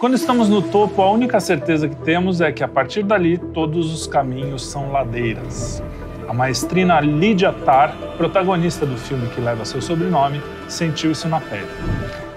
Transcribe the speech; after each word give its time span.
Quando 0.00 0.14
estamos 0.14 0.48
no 0.48 0.62
topo, 0.62 1.02
a 1.02 1.10
única 1.10 1.38
certeza 1.40 1.86
que 1.86 1.94
temos 1.94 2.40
é 2.40 2.50
que 2.50 2.64
a 2.64 2.68
partir 2.68 3.02
dali 3.02 3.36
todos 3.36 3.92
os 3.92 4.06
caminhos 4.06 4.64
são 4.64 4.90
ladeiras. 4.90 5.82
A 6.26 6.32
maestrina 6.32 6.98
Lydia 7.00 7.52
Tarr, 7.52 7.94
protagonista 8.16 8.86
do 8.86 8.96
filme 8.96 9.28
que 9.28 9.42
leva 9.42 9.62
seu 9.66 9.82
sobrenome, 9.82 10.40
sentiu 10.68 11.12
isso 11.12 11.28
na 11.28 11.38
pele. 11.38 11.68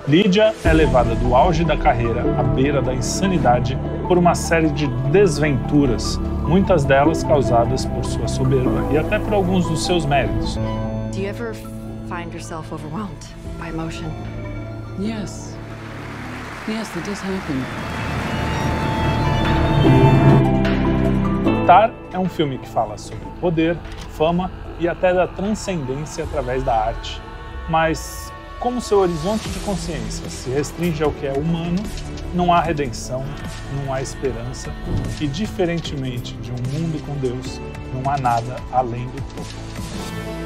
Lydia 0.05 0.53
é 0.65 0.73
levada 0.73 1.15
do 1.15 1.33
auge 1.33 1.63
da 1.63 1.77
carreira 1.77 2.37
à 2.37 2.43
beira 2.43 2.81
da 2.81 2.93
insanidade 2.93 3.77
por 4.09 4.17
uma 4.17 4.35
série 4.35 4.67
de 4.67 4.85
desventuras, 5.13 6.17
muitas 6.45 6.83
delas 6.83 7.23
causadas 7.23 7.85
por 7.85 8.03
sua 8.03 8.27
soberba 8.27 8.91
e 8.91 8.97
até 8.97 9.17
por 9.17 9.33
alguns 9.33 9.69
dos 9.69 9.85
seus 9.85 10.05
méritos. 10.05 10.57
Do 11.13 11.21
you 11.21 11.29
ever 11.29 11.53
find 12.09 12.33
yourself 12.33 12.73
overwhelmed 12.73 13.25
by 13.57 13.69
emotion? 13.69 14.11
Yes. 14.99 15.52
Yes, 16.65 16.89
happen. 16.95 17.61
Tar 21.67 21.91
é 22.13 22.17
um 22.17 22.29
filme 22.29 22.57
que 22.57 22.69
fala 22.69 22.97
sobre 22.97 23.25
poder, 23.41 23.77
fama 24.11 24.49
e 24.79 24.87
até 24.87 25.13
da 25.13 25.27
transcendência 25.27 26.23
através 26.23 26.63
da 26.63 26.73
arte. 26.73 27.21
Mas, 27.67 28.31
como 28.61 28.79
seu 28.79 28.99
horizonte 28.99 29.49
de 29.49 29.59
consciência 29.59 30.29
se 30.29 30.51
restringe 30.51 31.03
ao 31.03 31.11
que 31.11 31.27
é 31.27 31.33
humano, 31.33 31.83
não 32.33 32.53
há 32.53 32.61
redenção, 32.61 33.25
não 33.73 33.93
há 33.93 34.01
esperança 34.01 34.71
e, 35.19 35.27
diferentemente 35.27 36.33
de 36.35 36.49
um 36.49 36.79
mundo 36.79 37.05
com 37.05 37.13
Deus, 37.15 37.59
não 37.93 38.09
há 38.09 38.17
nada 38.17 38.55
além 38.71 39.05
do 39.07 39.21
topo. 39.35 40.42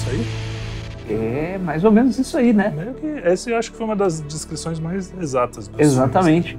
Isso 0.00 0.10
aí? 0.10 0.26
É 1.54 1.58
mais 1.58 1.84
ou 1.84 1.90
menos 1.90 2.18
isso 2.18 2.36
aí, 2.38 2.52
né? 2.52 2.72
Meio 2.74 2.94
que 2.94 3.06
essa 3.28 3.50
eu 3.50 3.56
acho 3.58 3.70
que 3.72 3.76
foi 3.76 3.84
uma 3.84 3.96
das 3.96 4.20
descrições 4.20 4.78
mais 4.78 5.12
exatas 5.20 5.66
do 5.68 5.80
Exatamente. 5.80 6.56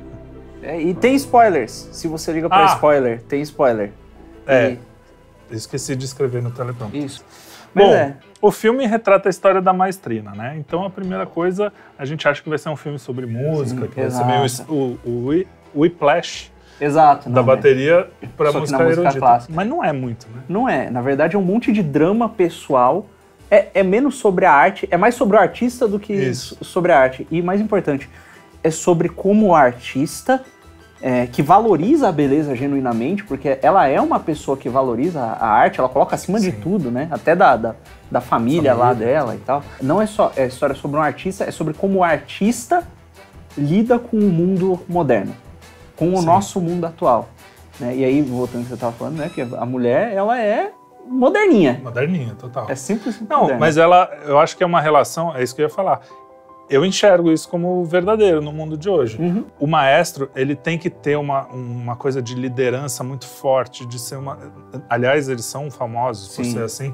É, 0.62 0.80
e 0.80 0.94
tem 0.94 1.16
spoilers. 1.16 1.90
Se 1.92 2.08
você 2.08 2.32
liga 2.34 2.48
para 2.50 2.66
Ah. 2.72 2.74
spoiler, 2.76 3.22
tem 3.24 3.42
spoiler. 3.42 3.92
É. 4.46 4.72
E- 4.72 5.56
Esqueci 5.56 5.96
de 5.96 6.06
escrever 6.06 6.42
no 6.42 6.52
teleprompter. 6.52 7.02
isso. 7.04 7.26
Mas 7.74 7.86
Bom, 7.86 7.94
é. 7.94 8.16
o 8.42 8.52
filme 8.52 8.86
retrata 8.86 9.28
a 9.28 9.32
história 9.32 9.62
da 9.62 9.74
maestrina, 9.74 10.32
né? 10.32 10.56
Então 10.58 10.86
a 10.86 10.90
primeira 10.90 11.26
coisa, 11.26 11.74
a 11.98 12.06
gente 12.06 12.28
acha 12.28 12.42
que 12.44 12.50
vai 12.50 12.58
ser 12.58 12.70
um 12.70 12.76
filme 12.76 13.00
sobre 13.00 13.26
música, 13.26 13.88
que 13.88 14.00
vai 14.02 14.12
ser 14.12 14.26
meio 14.26 14.44
exato. 14.46 14.72
o, 14.74 15.00
o, 15.06 15.44
o 15.74 15.80
whiplash 15.82 16.52
Exato. 16.80 17.30
da 17.30 17.42
não, 17.42 17.52
é. 17.52 17.56
bateria 17.56 18.08
para 18.38 18.52
música 18.52 18.78
música 18.84 19.02
erudita. 19.02 19.20
clássica. 19.20 19.54
Mas 19.56 19.68
não 19.68 19.84
é 19.84 19.92
muito, 19.94 20.28
né? 20.34 20.42
Não 20.50 20.68
é. 20.70 20.90
Na 20.90 21.02
verdade, 21.02 21.36
é 21.36 21.40
um 21.40 21.44
monte 21.44 21.72
de 21.72 21.82
drama 21.82 22.28
pessoal. 22.30 23.06
É, 23.52 23.68
é 23.74 23.84
menos 23.84 24.16
sobre 24.16 24.46
a 24.46 24.54
arte, 24.54 24.88
é 24.90 24.96
mais 24.96 25.14
sobre 25.14 25.36
o 25.36 25.40
artista 25.40 25.86
do 25.88 26.00
que 26.00 26.14
Isso. 26.14 26.56
so- 26.56 26.64
sobre 26.64 26.94
a 26.94 26.98
arte. 27.00 27.28
E 27.30 27.42
mais 27.42 27.60
importante, 27.60 28.10
é 28.64 28.72
sobre 28.72 29.10
como 29.10 29.48
o 29.48 29.54
artista, 29.56 30.42
é, 31.02 31.28
que 31.28 31.42
valoriza 31.42 32.08
a 32.08 32.12
beleza 32.12 32.56
genuinamente, 32.56 33.24
porque 33.26 33.58
ela 33.62 33.88
é 33.88 34.00
uma 34.00 34.20
pessoa 34.20 34.56
que 34.56 34.70
valoriza 34.70 35.20
a, 35.20 35.48
arte, 35.48 35.80
ela 35.80 35.90
coloca 35.90 36.16
acima 36.16 36.40
de 36.40 36.52
Sim. 36.52 36.60
tudo, 36.62 36.90
né? 36.92 37.08
Até 37.12 37.36
da, 37.36 37.58
da, 37.58 37.76
da 38.10 38.22
família, 38.22 38.74
lá 38.74 38.90
Família. 38.90 39.08
dela 39.14 39.36
e 39.36 39.40
tal. 39.40 39.64
Não 39.82 40.02
é 40.02 40.06
só 40.06 40.32
é 40.38 40.46
história 40.46 40.76
sobre 40.76 40.98
um 40.98 41.02
artista, 41.02 41.44
é 41.44 41.52
sobre 41.52 41.74
como 41.74 42.00
o 42.00 42.04
artista 42.04 42.88
lida 43.58 44.00
com 44.00 44.16
o 44.16 44.30
mundo 44.30 44.80
moderno, 44.88 45.36
com 45.98 46.14
o 46.14 46.18
Sim. 46.20 46.26
nosso 46.26 46.62
mundo 46.62 46.86
atual. 46.86 47.28
né? 47.80 47.96
E 47.96 48.06
aí, 48.06 48.22
voltando 48.22 48.58
ao 48.60 48.64
que 48.64 48.68
você 48.70 48.74
estava 48.76 48.94
falando, 48.94 49.18
né? 49.18 49.30
Que 49.34 49.42
a 49.42 49.66
mulher, 49.66 50.14
ela 50.14 50.40
é 50.40 50.72
moderninha. 51.08 51.80
Moderninha, 51.84 52.36
total. 52.36 52.70
É 52.70 52.76
simples. 52.76 53.22
Não, 53.22 53.42
moderna. 53.42 53.60
mas 53.60 53.78
ela, 53.78 54.10
eu 54.26 54.40
acho 54.40 54.56
que 54.58 54.64
é 54.64 54.66
uma 54.66 54.82
relação, 54.82 55.36
é 55.36 55.44
isso 55.44 55.56
que 55.56 55.62
eu 55.62 55.66
ia 55.66 55.70
falar. 55.70 56.02
Eu 56.70 56.86
enxergo 56.86 57.30
isso 57.32 57.50
como 57.50 57.84
verdadeiro 57.84 58.42
no 58.42 58.54
mundo 58.54 58.78
de 58.78 58.90
hoje. 58.90 59.18
Uhum. 59.22 59.46
O 59.60 59.68
maestro, 59.68 60.32
ele 60.34 60.56
tem 60.56 60.78
que 60.78 60.90
ter 60.90 61.18
uma, 61.18 61.48
uma 61.48 61.98
coisa 61.98 62.22
de 62.22 62.34
liderança 62.34 63.04
muito 63.04 63.28
forte, 63.28 63.86
de 63.86 64.00
ser 64.00 64.16
uma... 64.16 64.38
Aliás, 64.90 65.28
eles 65.28 65.44
são 65.44 65.70
famosos 65.70 66.34
por 66.34 66.46
Sim. 66.46 66.52
ser 66.54 66.64
assim. 66.64 66.94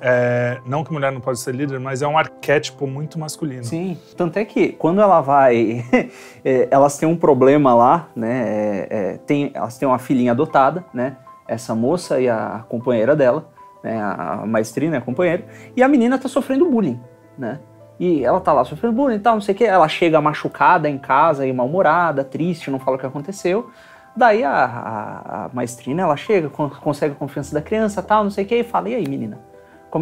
É, 0.00 0.60
não 0.64 0.84
que 0.84 0.92
mulher 0.92 1.10
não 1.10 1.20
pode 1.20 1.40
ser 1.40 1.54
líder, 1.54 1.80
mas 1.80 2.02
é 2.02 2.06
um 2.06 2.16
arquétipo 2.16 2.86
muito 2.86 3.18
masculino. 3.18 3.64
Sim, 3.64 3.98
tanto 4.16 4.38
é 4.38 4.44
que 4.44 4.68
quando 4.72 5.00
ela 5.00 5.20
vai, 5.20 5.84
é, 6.44 6.68
elas 6.70 6.96
têm 6.96 7.08
um 7.08 7.16
problema 7.16 7.74
lá, 7.74 8.08
né? 8.14 8.44
é, 8.46 8.86
é, 8.90 9.18
tem, 9.18 9.50
elas 9.54 9.76
têm 9.76 9.88
uma 9.88 9.98
filhinha 9.98 10.32
adotada, 10.32 10.84
né? 10.94 11.16
Essa 11.48 11.74
moça 11.74 12.20
e 12.20 12.28
a 12.28 12.62
companheira 12.68 13.16
dela, 13.16 13.48
né? 13.82 13.98
A, 14.00 14.44
maestrina 14.46 14.96
e 14.96 14.98
a 14.98 15.00
companheira, 15.00 15.44
e 15.74 15.82
a 15.82 15.88
menina 15.88 16.18
tá 16.18 16.28
sofrendo 16.28 16.68
bullying, 16.70 17.00
né? 17.38 17.58
E 17.98 18.22
ela 18.24 18.38
tá 18.40 18.52
lá 18.52 18.64
sofrendo 18.64 18.94
bullying 18.94 19.16
e 19.16 19.18
tal, 19.18 19.34
não 19.34 19.40
sei 19.40 19.54
o 19.54 19.58
que. 19.58 19.64
Ela 19.64 19.88
chega 19.88 20.20
machucada 20.20 20.88
em 20.88 20.98
casa 20.98 21.46
e 21.46 21.52
mal-humorada, 21.52 22.22
triste, 22.22 22.70
não 22.70 22.78
fala 22.78 22.96
o 22.96 23.00
que 23.00 23.06
aconteceu. 23.06 23.70
Daí 24.16 24.44
a, 24.44 24.52
a, 24.52 25.44
a 25.46 25.50
maestrina, 25.52 26.02
ela 26.02 26.16
chega, 26.16 26.48
con- 26.48 26.70
consegue 26.70 27.14
a 27.14 27.16
confiança 27.16 27.54
da 27.54 27.62
criança 27.62 28.02
tal, 28.02 28.22
não 28.24 28.30
sei 28.30 28.44
o 28.44 28.46
que, 28.46 28.56
e 28.56 28.62
fala, 28.64 28.88
e 28.88 28.94
aí, 28.94 29.08
menina? 29.08 29.38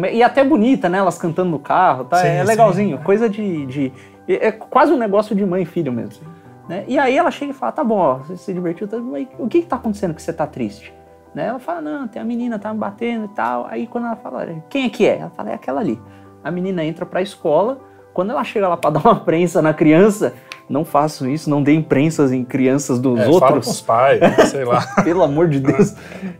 É- 0.03 0.15
E 0.15 0.21
até 0.23 0.43
bonita, 0.43 0.89
né? 0.89 0.97
Elas 0.97 1.17
cantando 1.17 1.49
no 1.49 1.59
carro, 1.59 2.03
tá? 2.05 2.17
Sim, 2.17 2.27
é 2.27 2.41
sim, 2.41 2.47
legalzinho, 2.47 2.95
é. 2.97 3.03
coisa 3.03 3.29
de, 3.29 3.65
de- 3.65 3.93
É 4.27 4.51
quase 4.51 4.91
um 4.91 4.97
negócio 4.97 5.35
de 5.35 5.45
mãe 5.45 5.63
e 5.63 5.65
filho 5.65 5.91
mesmo. 5.91 6.25
Né? 6.67 6.83
E 6.87 6.99
aí 6.99 7.17
ela 7.17 7.31
chega 7.31 7.51
e 7.51 7.55
fala, 7.55 7.71
tá 7.71 7.83
bom, 7.83 7.97
ó, 7.97 8.15
você 8.15 8.35
se 8.35 8.53
divertiu, 8.53 8.87
tá, 8.87 8.97
o 9.39 9.47
que 9.47 9.61
que 9.61 9.67
tá 9.67 9.77
acontecendo 9.77 10.13
que 10.13 10.21
você 10.21 10.33
tá 10.33 10.45
triste? 10.45 10.93
Né? 11.37 11.45
Ela 11.45 11.59
fala, 11.59 11.81
não, 11.81 12.07
tem 12.07 12.19
a 12.19 12.25
menina, 12.25 12.57
tá 12.57 12.73
me 12.73 12.79
batendo 12.79 13.25
e 13.25 13.27
tal. 13.27 13.67
Aí 13.69 13.85
quando 13.85 14.07
ela 14.07 14.15
fala, 14.15 14.43
quem 14.71 14.85
é 14.85 14.89
que 14.89 15.05
é? 15.05 15.19
Ela 15.19 15.29
fala, 15.29 15.51
é 15.51 15.53
aquela 15.53 15.79
ali. 15.79 16.01
A 16.43 16.49
menina 16.49 16.83
entra 16.83 17.05
pra 17.05 17.21
escola, 17.21 17.79
quando 18.11 18.31
ela 18.31 18.43
chega 18.43 18.67
lá 18.67 18.75
pra 18.75 18.89
dar 18.89 19.01
uma 19.01 19.19
prensa 19.19 19.61
na 19.61 19.71
criança, 19.71 20.33
não 20.67 20.83
faço 20.83 21.29
isso, 21.29 21.47
não 21.47 21.61
deem 21.61 21.79
prensas 21.79 22.31
em 22.31 22.43
crianças 22.43 22.97
dos 22.97 23.19
É, 23.19 23.23
fala 23.25 23.39
com 23.39 23.45
os 23.59 23.67
outros. 23.67 23.81
pais, 23.81 24.19
sei 24.49 24.65
lá. 24.65 24.81
Pelo 25.05 25.21
amor 25.21 25.47
de 25.47 25.59
Deus. 25.59 25.93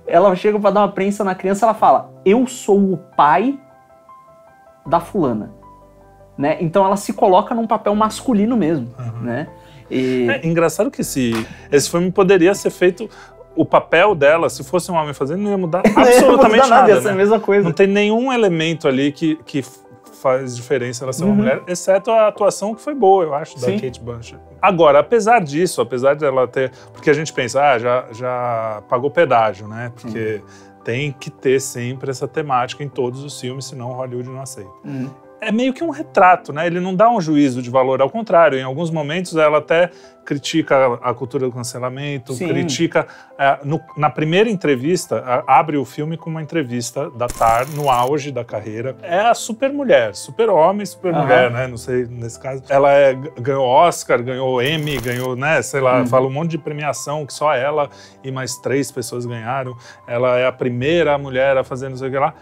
Ela 0.08 0.36
chega 0.36 0.60
pra 0.60 0.72
dar 0.72 0.80
uma 0.82 0.92
prensa 0.92 1.24
na 1.24 1.36
criança, 1.36 1.68
ela 1.68 1.76
fala: 1.76 2.12
"Eu 2.26 2.48
sou 2.48 2.94
o 2.94 2.98
pai 3.16 3.56
da 4.84 5.00
fulana". 5.00 5.52
Né? 6.36 6.58
Então 6.60 6.84
ela 6.84 6.98
se 6.98 7.14
coloca 7.14 7.54
num 7.54 7.68
papel 7.68 7.94
masculino 7.94 8.58
mesmo, 8.58 8.90
né? 9.22 9.48
E 9.92 10.28
É 10.30 10.46
engraçado 10.48 10.90
que 10.90 11.04
se 11.04 11.34
esse 11.72 11.88
filme 11.88 12.12
poderia 12.12 12.54
ser 12.56 12.72
feito 12.72 13.08
o 13.58 13.66
papel 13.66 14.14
dela, 14.16 14.50
se 14.50 14.64
fosse 14.64 14.92
um 14.92 14.96
homem 14.96 15.14
fazendo, 15.14 15.42
não 15.42 15.52
ia 15.52 15.58
mudar 15.58 15.84
não 15.96 16.04
ia 16.04 16.10
absolutamente 16.10 16.64
mudar 16.64 16.76
nada. 16.82 16.92
ia 16.92 17.02
ser 17.02 17.08
a 17.08 17.12
né? 17.12 17.18
mesma 17.18 17.40
coisa. 17.40 17.64
Não 17.64 17.72
tem 17.74 17.88
nenhum 17.88 18.32
elemento 18.32 18.88
ali 18.88 19.12
que, 19.12 19.36
que 19.46 19.64
faz 20.22 20.56
diferença 20.56 21.04
ela 21.06 21.14
ser 21.14 21.24
uma 21.24 21.32
Uhum. 21.32 21.38
mulher, 21.38 21.62
exceto 21.68 22.10
a 22.12 22.28
atuação 22.28 22.74
que 22.74 22.82
foi 22.82 22.96
boa, 22.96 23.24
eu 23.24 23.34
acho, 23.34 23.56
da 23.60 23.68
Sim. 23.68 23.80
Kate 23.80 24.00
Blanchett. 24.02 24.42
Agora, 24.62 25.00
apesar 25.00 25.40
disso, 25.42 25.80
apesar 25.82 26.16
dela 26.16 26.48
ter. 26.48 26.72
Porque 26.92 27.10
a 27.10 27.14
gente 27.14 27.32
pensa, 27.32 27.62
ah, 27.62 27.78
já, 27.78 28.06
já 28.12 28.82
pagou 28.90 29.12
pedágio, 29.12 29.68
né? 29.68 29.92
Porque 29.96 30.42
tem 30.84 31.12
que 31.12 31.30
ter 31.30 31.60
sempre 31.62 32.10
essa 32.10 32.28
temática 32.28 32.84
em 32.84 32.90
todos 32.90 33.24
os 33.24 33.40
filmes, 33.40 33.66
senão 33.66 33.92
Hollywood 33.92 34.28
não 34.30 34.42
aceita. 34.42 34.72
Uhum. 34.84 35.10
É 35.40 35.52
meio 35.52 35.72
que 35.72 35.84
um 35.84 35.92
retrato, 35.92 36.52
né? 36.52 36.66
Ele 36.66 36.80
não 36.80 36.96
dá 36.96 37.10
um 37.10 37.22
juízo 37.22 37.62
de 37.62 37.70
valor, 37.70 38.02
ao 38.02 38.10
contrário, 38.10 38.58
em 38.58 38.64
alguns 38.64 38.90
momentos 38.90 39.36
ela 39.36 39.60
até 39.60 39.92
critica 40.26 41.00
a, 41.02 41.14
cultura 41.14 41.46
do 41.46 41.54
cancelamento, 41.54 42.34
Sim. 42.34 42.48
critica. 42.50 43.08
é, 43.40 43.60
no- 43.64 43.80
na 43.96 44.10
primeira 44.10 44.50
entrevista, 44.50 45.44
abre 45.46 45.78
o 45.78 45.86
filme 45.86 46.18
com 46.18 46.28
uma 46.30 46.42
entrevista 46.42 47.10
da 47.12 47.28
Tar 47.28 47.68
no 47.70 47.88
auge 47.90 48.32
da 48.32 48.44
carreira. 48.44 48.96
É 49.04 49.20
a 49.22 49.34
super 49.36 49.72
mulher, 49.72 50.16
super 50.16 50.50
homem, 50.50 50.86
super 50.88 51.14
Aham. 51.14 51.22
mulher, 51.22 51.52
né? 51.52 51.68
Não 51.68 51.78
sei, 51.78 52.06
nesse 52.10 52.40
caso. 52.40 52.64
Ela 52.68 52.92
é- 52.92 53.14
ganhou 53.40 53.64
Oscar, 53.64 54.22
ganhou 54.24 54.62
Emmy, 54.62 54.98
ganhou, 54.98 55.36
né? 55.36 55.62
Sei 55.62 55.80
lá, 55.80 56.00
Uhum. 56.00 56.08
fala 56.08 56.26
um 56.26 56.32
monte 56.32 56.50
de 56.52 56.58
premiação 56.58 57.26
que 57.28 57.34
só 57.34 57.54
ela 57.54 57.90
e 58.24 58.32
mais 58.32 58.58
três 58.58 58.92
pessoas 58.92 59.24
ganharam. 59.26 59.78
Ela 60.08 60.40
é 60.40 60.48
a 60.48 60.52
primeira 60.52 61.16
mulher 61.18 61.56
a 61.58 61.64
fazer 61.64 61.90
não 61.90 61.96
sei 61.96 62.08
o 62.08 62.12
que 62.12 62.18
lá. 62.18 62.34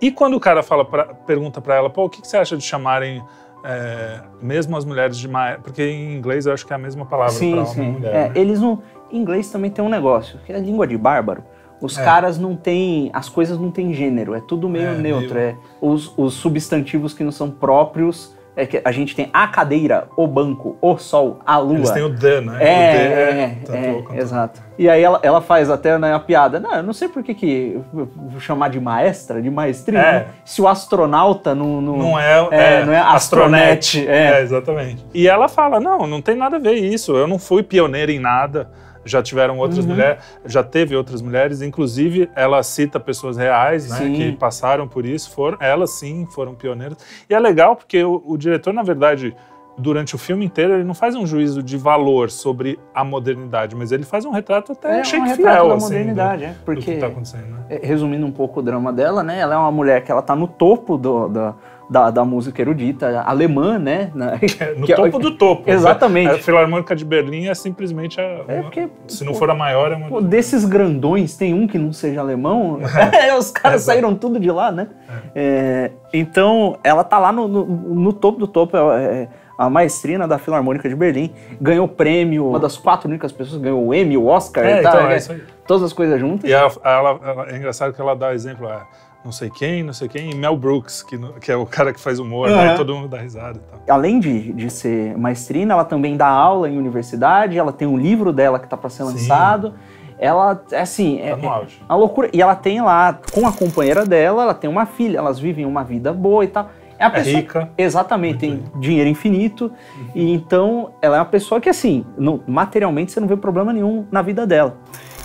E 0.00 0.10
quando 0.10 0.34
o 0.34 0.40
cara 0.40 0.62
fala 0.62 0.84
pra- 0.84 1.06
pergunta 1.06 1.60
pra 1.60 1.74
ela, 1.76 1.88
pô, 1.90 2.04
o 2.04 2.08
que, 2.10 2.20
que 2.20 2.28
você 2.28 2.36
acha 2.36 2.56
de 2.56 2.62
chamarem 2.62 3.22
é, 3.64 4.20
mesmo 4.40 4.76
as 4.76 4.84
mulheres 4.84 5.16
de 5.18 5.26
maestro? 5.28 5.62
Porque 5.64 5.82
em 5.82 6.14
inglês 6.16 6.46
eu 6.46 6.52
acho 6.52 6.66
que 6.66 6.72
é 6.72 6.76
a 6.76 6.78
mesma 6.78 7.04
palavra 7.06 7.32
sim, 7.32 7.52
pra 7.52 7.62
homem 7.64 7.88
e 7.88 7.92
mulher. 7.92 8.14
É, 8.14 8.28
né? 8.28 8.32
eles 8.34 8.60
não. 8.60 8.82
Em 9.10 9.18
inglês 9.18 9.50
também 9.50 9.70
tem 9.70 9.84
um 9.84 9.88
negócio, 9.88 10.38
que 10.44 10.52
é 10.52 10.56
a 10.56 10.58
língua 10.58 10.86
de 10.86 10.96
bárbaro. 10.98 11.42
Os 11.80 11.96
É. 11.98 12.04
caras 12.04 12.38
não 12.38 12.54
têm. 12.56 13.10
As 13.12 13.28
coisas 13.28 13.58
não 13.58 13.70
têm 13.70 13.92
gênero, 13.94 14.34
é 14.34 14.40
tudo 14.40 14.68
meio 14.68 14.88
É, 14.90 14.94
neutro. 14.96 15.34
meio- 15.34 15.48
É, 15.50 15.56
os, 15.80 16.12
os 16.16 16.34
substantivos 16.34 17.12
que 17.14 17.24
não 17.24 17.32
são 17.32 17.50
próprios. 17.50 18.35
É 18.56 18.64
que 18.64 18.80
a 18.82 18.90
gente 18.90 19.14
tem 19.14 19.28
a 19.34 19.46
cadeira, 19.48 20.08
o 20.16 20.26
banco, 20.26 20.78
o 20.80 20.96
sol, 20.96 21.40
a 21.44 21.58
lua. 21.58 21.74
Eles 21.76 21.90
têm 21.90 22.02
o 22.02 22.16
the, 22.18 22.40
né? 22.40 22.56
É, 22.58 22.64
o 22.88 22.96
the 22.96 23.40
é, 23.42 23.56
tanto 23.66 23.76
é, 23.76 23.90
o 23.92 24.02
quanto- 24.02 24.18
exato. 24.18 24.62
E 24.78 24.88
aí 24.88 25.02
ela, 25.02 25.20
ela 25.22 25.40
faz 25.42 25.68
até 25.70 25.98
né, 25.98 26.14
a 26.14 26.18
piada. 26.18 26.58
Não, 26.58 26.74
eu 26.74 26.82
não 26.82 26.92
sei 26.94 27.06
por 27.08 27.22
que, 27.22 27.34
que 27.34 27.78
vou 27.92 28.40
chamar 28.40 28.68
de 28.70 28.80
maestra, 28.80 29.42
de 29.42 29.50
maestrina, 29.50 30.00
É. 30.02 30.26
se 30.44 30.62
o 30.62 30.68
astronauta 30.68 31.54
não, 31.54 31.80
não, 31.82 31.96
Não 31.98 32.18
é, 32.18 32.48
É, 32.50 32.84
não 32.86 32.92
é 32.94 32.98
astronete, 32.98 34.06
é. 34.08 34.40
exatamente. 34.40 35.04
E 35.12 35.28
ela 35.28 35.48
fala: 35.48 35.78
não, 35.78 36.06
não 36.06 36.22
tem 36.22 36.34
nada 36.34 36.56
a 36.56 36.58
ver 36.58 36.74
isso. 36.74 37.14
Eu 37.14 37.26
não 37.26 37.38
fui 37.38 37.62
pioneira 37.62 38.10
em 38.10 38.18
nada. 38.18 38.70
Já 39.06 39.22
tiveram 39.22 39.56
outras 39.58 39.84
Uhum. 39.84 39.92
mulheres, 39.92 40.20
já 40.44 40.62
teve 40.62 40.94
outras 40.94 41.22
mulheres, 41.22 41.62
inclusive 41.62 42.28
ela 42.34 42.62
cita 42.62 43.00
pessoas 43.00 43.36
reais, 43.36 43.88
né, 43.88 44.10
que 44.14 44.32
passaram 44.32 44.86
por 44.86 45.06
isso, 45.06 45.30
foram, 45.30 45.56
elas 45.60 45.90
sim 45.90 46.26
foram 46.26 46.54
pioneiras. 46.54 46.98
E 47.30 47.34
é 47.34 47.38
legal 47.38 47.76
porque 47.76 48.02
o, 48.04 48.22
o 48.26 48.36
diretor, 48.36 48.74
na 48.74 48.82
verdade, 48.82 49.34
durante 49.78 50.14
o 50.14 50.18
filme 50.18 50.44
inteiro, 50.44 50.72
ele 50.72 50.84
não 50.84 50.94
faz 50.94 51.14
um 51.14 51.26
juízo 51.26 51.62
de 51.62 51.76
valor 51.76 52.30
sobre 52.30 52.78
a 52.94 53.04
modernidade, 53.04 53.76
mas 53.76 53.92
ele 53.92 54.04
faz 54.04 54.24
um 54.24 54.30
retrato 54.30 54.72
até 54.72 54.88
É 54.96 55.00
achei 55.00 55.20
um 55.20 55.24
retrato 55.24 55.54
fiel, 55.54 55.68
da 55.68 55.74
assim, 55.74 55.84
modernidade, 55.84 56.38
do, 56.42 56.48
é, 56.48 56.52
do 56.52 56.58
porque- 56.64 56.94
que 56.94 56.98
tá 56.98 57.06
acontecendo, 57.08 57.46
né? 57.50 57.58
É, 57.68 57.86
resumindo 57.86 58.24
um 58.26 58.32
pouco 58.32 58.60
o 58.60 58.62
drama 58.62 58.92
dela, 58.92 59.22
né? 59.22 59.38
Ela 59.38 59.54
é 59.54 59.58
uma 59.58 59.70
mulher 59.70 60.02
que 60.02 60.10
ela 60.10 60.22
tá 60.22 60.34
no 60.34 60.48
topo 60.48 60.96
do- 60.96 61.28
da, 61.28 61.54
da, 61.88 62.10
da 62.10 62.24
música 62.24 62.60
erudita 62.60 63.20
alemã, 63.26 63.78
né? 63.78 64.10
Na- 64.14 64.32
No 64.76 64.86
que 64.86 64.92
é- 64.92 64.96
topo 64.96 65.18
do 65.18 65.36
topo. 65.36 65.70
Exatamente. 65.70 66.30
A 66.30 66.38
Filarmônica 66.38 66.96
de 66.96 67.04
Berlim 67.04 67.46
é 67.46 67.54
simplesmente 67.54 68.20
a, 68.20 68.24
É 68.48 68.54
uma- 68.54 68.62
porque 68.64 68.88
se 69.06 69.24
não 69.24 69.34
for 69.34 69.48
a 69.50 69.54
maior, 69.54 69.92
é 69.92 69.96
uma 69.96 70.08
Pô, 70.08 70.20
desses 70.20 70.64
grandões, 70.64 71.36
tem 71.36 71.54
um 71.54 71.66
que 71.66 71.78
não 71.78 71.92
seja 71.92 72.20
alemão? 72.20 72.80
É, 73.12 73.36
os 73.36 73.50
caras 73.50 73.82
Exato. 73.82 73.94
saíram 73.94 74.14
tudo 74.14 74.38
de 74.40 74.50
lá, 74.50 74.70
né? 74.72 74.88
É, 75.34 75.90
então, 76.12 76.76
ela 76.82 77.04
tá 77.04 77.18
lá 77.18 77.30
no, 77.32 77.46
no- 77.46 77.64
no 77.66 78.12
topo 78.12 78.38
do 78.38 78.46
topo. 78.46 78.76
É, 78.76 79.04
é 79.04 79.28
a 79.58 79.70
maestrina 79.70 80.28
da 80.28 80.36
Filarmônica 80.38 80.86
de 80.86 80.94
Berlim. 80.94 81.30
Ganhou 81.58 81.88
prêmio, 81.88 82.46
uma 82.50 82.58
das 82.60 82.76
quatro 82.76 83.08
únicas 83.08 83.32
pessoas 83.32 83.56
que 83.56 83.62
ganhou 83.64 83.86
o 83.86 83.94
Emmy, 83.94 84.14
o 84.18 84.26
Oscar 84.26 84.62
É, 84.66 84.80
e 84.80 84.82
tal. 84.82 84.94
então, 84.96 85.08
é 85.10 85.14
é, 85.14 85.16
isso 85.16 85.32
aí. 85.32 85.42
Todas 85.66 85.82
as 85.84 85.92
coisas 85.94 86.20
juntas. 86.20 86.48
E 86.48 86.52
ela, 86.52 86.70
ela- 86.84 87.18
ela- 87.24 87.48
é 87.50 87.56
engraçado 87.56 87.92
que 87.94 88.00
ela 88.00 88.14
dá 88.14 88.34
exemplo, 88.34 88.68
é, 88.68 88.78
não 89.26 89.32
sei 89.32 89.50
quem, 89.50 89.82
não 89.82 89.92
sei 89.92 90.08
quem, 90.08 90.30
e 90.30 90.34
Mel 90.36 90.56
Brooks, 90.56 91.02
que, 91.02 91.18
no- 91.18 91.32
que 91.34 91.50
é 91.50 91.56
o 91.56 91.66
cara 91.66 91.92
que 91.92 91.98
faz 92.00 92.18
humor, 92.20 92.48
né? 92.48 92.66
Aham. 92.66 92.74
E 92.74 92.76
todo 92.76 92.94
mundo 92.94 93.08
dá 93.08 93.18
risada 93.18 93.58
e 93.58 93.70
tal. 93.86 93.96
Além 93.96 94.20
de, 94.20 94.52
de 94.52 94.70
ser 94.70 95.18
maestrina, 95.18 95.74
ela 95.74 95.84
também 95.84 96.16
dá 96.16 96.28
aula 96.28 96.70
em 96.70 96.78
universidade, 96.78 97.58
ela 97.58 97.72
tem 97.72 97.86
um 97.88 97.98
livro 97.98 98.32
dela 98.32 98.58
que 98.60 98.68
tá 98.68 98.76
para 98.76 98.88
ser 98.88 99.04
Sim. 99.04 99.10
lançado. 99.12 99.74
Ela, 100.18 100.62
é 100.70 100.80
assim, 100.80 101.20
é, 101.20 101.30
Tá 101.30 101.36
no 101.36 101.48
auge. 101.48 101.78
uma 101.86 101.96
loucura. 101.96 102.30
E 102.32 102.40
ela 102.40 102.54
tem 102.54 102.80
lá, 102.80 103.18
com 103.32 103.46
a 103.46 103.52
companheira 103.52 104.06
dela, 104.06 104.44
ela 104.44 104.54
tem 104.54 104.70
uma 104.70 104.86
filha, 104.86 105.18
elas 105.18 105.38
vivem 105.38 105.66
uma 105.66 105.82
vida 105.84 106.12
boa 106.12 106.42
e 106.44 106.48
tal. 106.48 106.70
É, 106.98 107.04
a 107.04 107.08
É 107.08 107.10
pessoa, 107.10 107.36
rica. 107.36 107.70
Exatamente, 107.76 108.38
tem 108.38 108.62
dinheiro 108.80 109.08
infinito. 109.08 109.70
E 110.14 110.32
então, 110.32 110.92
ela 111.02 111.16
é 111.16 111.18
uma 111.20 111.24
pessoa 111.26 111.60
que, 111.60 111.68
assim, 111.68 112.04
não- 112.16 112.40
materialmente 112.46 113.12
você 113.12 113.20
não 113.20 113.28
vê 113.28 113.36
problema 113.36 113.72
nenhum 113.72 114.06
na 114.10 114.22
vida 114.22 114.46
dela. 114.46 114.76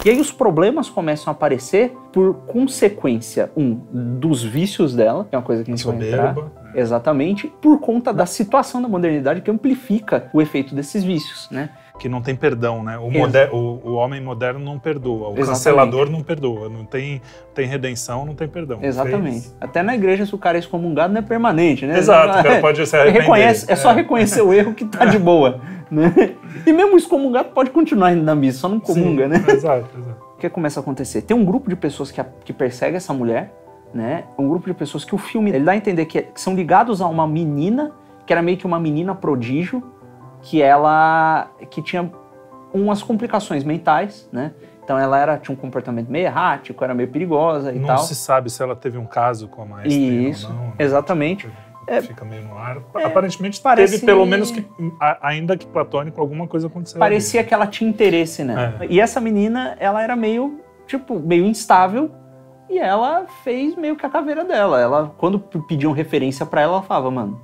E 0.03 0.09
aí 0.09 0.19
os 0.19 0.31
problemas 0.31 0.89
começam 0.89 1.31
a 1.31 1.35
aparecer 1.35 1.95
por 2.11 2.33
consequência, 2.47 3.51
um, 3.55 3.75
dos 3.93 4.43
vícios 4.43 4.95
dela, 4.95 5.25
que 5.29 5.35
é 5.35 5.37
uma 5.37 5.43
coisa 5.43 5.63
que 5.63 5.71
a 5.71 5.75
gente 5.75 5.85
vai 5.85 5.95
entrar. 5.95 6.33
Soberba. 6.33 6.51
Exatamente, 6.73 7.47
por 7.61 7.79
conta 7.79 8.11
da 8.13 8.25
situação 8.25 8.81
da 8.81 8.87
modernidade 8.87 9.41
que 9.41 9.51
amplifica 9.51 10.29
o 10.33 10.41
efeito 10.41 10.73
desses 10.73 11.03
vícios, 11.03 11.47
né? 11.51 11.69
Que 12.01 12.09
não 12.09 12.19
tem 12.19 12.35
perdão, 12.35 12.81
né? 12.83 12.97
O, 12.97 13.11
moder- 13.11 13.53
o- 13.53 13.79
o 13.85 13.93
homem 13.93 14.19
moderno 14.19 14.59
não 14.59 14.79
perdoa, 14.79 15.27
o 15.27 15.33
Exatamente. 15.33 15.45
cancelador 15.49 16.09
não 16.09 16.23
perdoa, 16.23 16.67
não 16.67 16.83
tem, 16.83 17.21
tem 17.53 17.67
redenção, 17.67 18.25
não 18.25 18.33
tem 18.33 18.47
perdão. 18.47 18.79
Exatamente. 18.81 19.41
Fez- 19.41 19.55
Até 19.61 19.83
na 19.83 19.93
igreja, 19.93 20.25
se 20.25 20.33
o 20.33 20.37
cara 20.39 20.57
é 20.57 20.61
excomungado, 20.61 21.13
não 21.13 21.19
é 21.19 21.21
permanente, 21.23 21.85
né? 21.85 21.99
Exato, 21.99 22.39
o 22.39 22.43
cara 22.43 22.59
pode 22.59 22.83
se 22.87 22.95
Ele 22.95 23.03
arrepender. 23.03 23.21
reconhece, 23.21 23.71
é 23.71 23.75
só 23.75 23.91
reconhecer 23.93 24.41
o 24.41 24.51
erro 24.51 24.73
que 24.73 24.83
tá 24.85 25.05
de 25.05 25.19
boa, 25.19 25.61
né? 25.91 26.11
E 26.65 26.73
mesmo 26.73 26.95
o 26.95 26.97
excomungado 26.97 27.49
pode 27.49 27.69
continuar 27.69 28.13
indo 28.13 28.23
na 28.23 28.33
missa, 28.33 28.57
só 28.61 28.67
não 28.67 28.79
comunga, 28.79 29.25
Sim, 29.25 29.29
né? 29.29 29.45
Exato, 29.53 29.85
exato. 29.95 30.17
O 30.35 30.39
que 30.39 30.49
começa 30.49 30.79
a 30.79 30.81
acontecer? 30.81 31.21
Tem 31.21 31.37
um 31.37 31.45
grupo 31.45 31.69
de 31.69 31.75
pessoas 31.75 32.09
que, 32.09 32.19
a- 32.19 32.25
que 32.43 32.51
persegue 32.51 32.97
essa 32.97 33.13
mulher, 33.13 33.53
né? 33.93 34.23
Um 34.39 34.49
grupo 34.49 34.65
de 34.65 34.73
pessoas 34.73 35.05
que 35.05 35.13
o 35.13 35.19
filme 35.19 35.51
ele 35.51 35.63
dá 35.63 35.73
a 35.73 35.77
entender 35.77 36.05
que, 36.05 36.19
que 36.23 36.41
são 36.41 36.55
ligados 36.55 36.99
a 36.99 37.05
uma 37.07 37.27
menina, 37.27 37.91
que 38.25 38.33
era 38.33 38.41
meio 38.41 38.57
que 38.57 38.65
uma 38.65 38.79
menina 38.79 39.13
prodígio, 39.13 39.83
que 40.41 40.61
ela 40.61 41.49
que 41.69 41.81
tinha 41.81 42.11
umas 42.73 43.01
complicações 43.03 43.63
mentais, 43.63 44.27
né? 44.31 44.51
Então 44.83 44.97
ela 44.97 45.17
era, 45.19 45.37
tinha 45.37 45.53
um 45.53 45.57
comportamento 45.59 46.09
meio 46.09 46.25
errático, 46.25 46.83
era 46.83 46.93
meio 46.93 47.09
perigosa 47.09 47.71
e 47.71 47.79
Não 47.79 47.87
tal. 47.87 47.97
se 47.99 48.15
sabe 48.15 48.49
se 48.49 48.61
ela 48.63 48.75
teve 48.75 48.97
um 48.97 49.05
caso 49.05 49.47
com 49.47 49.61
a 49.61 49.65
maestra 49.65 49.93
Isso, 49.93 50.47
ou 50.47 50.53
não. 50.53 50.63
né? 50.67 50.73
exatamente. 50.79 51.49
É, 51.87 52.01
Fica 52.01 52.23
meio 52.23 52.43
no 52.43 52.57
ar. 52.57 52.77
Aparentemente 53.03 53.59
parece- 53.59 53.93
teve 53.93 54.05
pelo 54.05 54.25
menos 54.25 54.51
que, 54.51 54.65
ainda 55.21 55.57
que 55.57 55.65
platônico, 55.65 56.21
alguma 56.21 56.47
coisa 56.47 56.67
aconteceu. 56.67 56.99
Parecia 56.99 57.43
que 57.43 57.53
ela 57.53 57.67
tinha 57.67 57.89
interesse, 57.89 58.43
né? 58.43 58.75
É. 58.81 58.85
E 58.87 58.99
essa 58.99 59.19
menina, 59.19 59.75
ela 59.79 60.01
era 60.01 60.15
meio, 60.15 60.59
tipo, 60.87 61.19
meio 61.19 61.45
instável. 61.45 62.11
E 62.69 62.77
ela 62.79 63.25
fez 63.43 63.75
meio 63.75 63.95
que 63.97 64.05
a 64.05 64.09
caveira 64.09 64.45
dela. 64.45 64.79
Ela, 64.79 65.13
quando 65.17 65.39
pediam 65.39 65.91
referência 65.91 66.45
pra 66.45 66.61
ela, 66.61 66.73
ela 66.73 66.83
falava, 66.83 67.11
mano, 67.11 67.41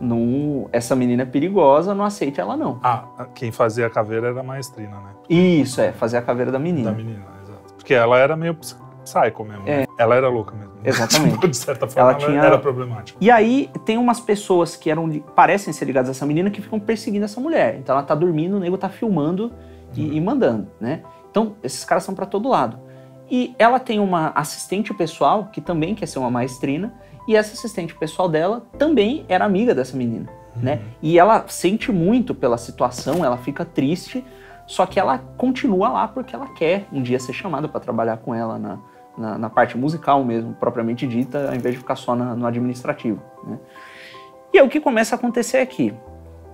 não, 0.00 0.68
essa 0.72 0.94
menina 0.94 1.22
é 1.22 1.26
perigosa, 1.26 1.94
não 1.94 2.04
aceite 2.04 2.40
ela 2.40 2.56
não. 2.56 2.78
Ah, 2.82 3.26
quem 3.34 3.50
fazia 3.50 3.86
a 3.86 3.90
caveira 3.90 4.28
era 4.28 4.40
a 4.40 4.42
maestrina, 4.42 4.96
né? 4.96 5.10
Isso, 5.28 5.80
é, 5.80 5.92
fazer 5.92 6.16
a 6.18 6.22
caveira 6.22 6.50
da 6.52 6.58
menina. 6.58 6.90
Da 6.90 6.96
menina, 6.96 7.24
exato. 7.42 7.74
Porque 7.76 7.92
ela 7.94 8.18
era 8.18 8.36
meio 8.36 8.54
ps- 8.54 8.78
psycho 9.04 9.44
mesmo. 9.44 9.64
né? 9.64 9.84
Ela 9.98 10.14
era 10.14 10.28
louca 10.28 10.54
mesmo. 10.54 10.72
É. 10.84 10.88
Exatamente. 10.88 11.32
Tipo, 11.34 11.48
de 11.48 11.56
certa 11.56 11.88
forma, 11.88 12.10
Ela 12.10 12.18
ela, 12.20 12.26
tinha- 12.30 12.42
era 12.42 12.58
problemática. 12.58 13.18
E 13.20 13.30
aí 13.30 13.68
tem 13.84 13.98
umas 13.98 14.20
pessoas 14.20 14.76
que 14.76 14.88
eram 14.90 15.08
parecem 15.34 15.72
ser 15.72 15.84
ligadas 15.86 16.08
a 16.08 16.12
essa 16.12 16.24
menina 16.24 16.50
que 16.50 16.62
ficam 16.62 16.78
perseguindo 16.78 17.24
essa 17.24 17.40
mulher. 17.40 17.76
Então 17.78 17.94
ela 17.96 18.04
tá 18.04 18.14
dormindo, 18.14 18.56
o 18.56 18.60
nego 18.60 18.78
tá 18.78 18.88
filmando 18.88 19.52
e, 19.96 20.16
e 20.16 20.20
mandando, 20.20 20.68
né? 20.80 21.02
Então 21.30 21.56
esses 21.62 21.84
caras 21.84 22.04
são 22.04 22.14
pra 22.14 22.24
todo 22.26 22.48
lado. 22.48 22.78
E 23.30 23.54
ela 23.58 23.78
tem 23.80 23.98
uma 23.98 24.28
assistente 24.34 24.94
pessoal 24.94 25.46
que 25.52 25.60
também 25.60 25.94
quer 25.94 26.06
ser 26.06 26.18
uma 26.20 26.30
maestrina 26.30 26.94
e 27.28 27.36
essa 27.36 27.52
assistente 27.52 27.94
pessoal 27.94 28.28
dela 28.28 28.62
também 28.78 29.24
era 29.28 29.44
amiga 29.44 29.74
dessa 29.74 29.96
menina, 29.96 30.28
né? 30.56 30.80
E 31.02 31.18
ela 31.18 31.44
sente 31.46 31.92
muito 31.92 32.34
pela 32.34 32.56
situação, 32.58 33.24
ela 33.24 33.36
fica 33.36 33.64
triste, 33.64 34.24
só 34.66 34.84
que 34.86 34.98
ela 34.98 35.18
continua 35.36 35.88
lá 35.90 36.08
porque 36.08 36.34
ela 36.34 36.48
quer 36.48 36.86
um 36.92 37.02
dia 37.02 37.20
ser 37.20 37.32
chamada 37.34 37.68
pra 37.68 37.78
trabalhar 37.80 38.16
com 38.16 38.34
ela 38.34 38.58
na, 38.58 38.78
na, 39.16 39.38
na 39.38 39.50
parte 39.50 39.76
musical 39.78 40.24
mesmo, 40.24 40.54
propriamente 40.54 41.06
dita, 41.06 41.48
ao 41.48 41.54
invés 41.54 41.74
de 41.74 41.78
ficar 41.78 41.96
só 41.96 42.16
na- 42.16 42.34
no 42.34 42.46
administrativo. 42.46 43.20
Né? 43.44 43.58
E 44.52 44.58
aí 44.58 44.66
o 44.66 44.68
que 44.68 44.80
começa 44.80 45.14
a 45.14 45.18
acontecer 45.18 45.58
aqui? 45.58 45.94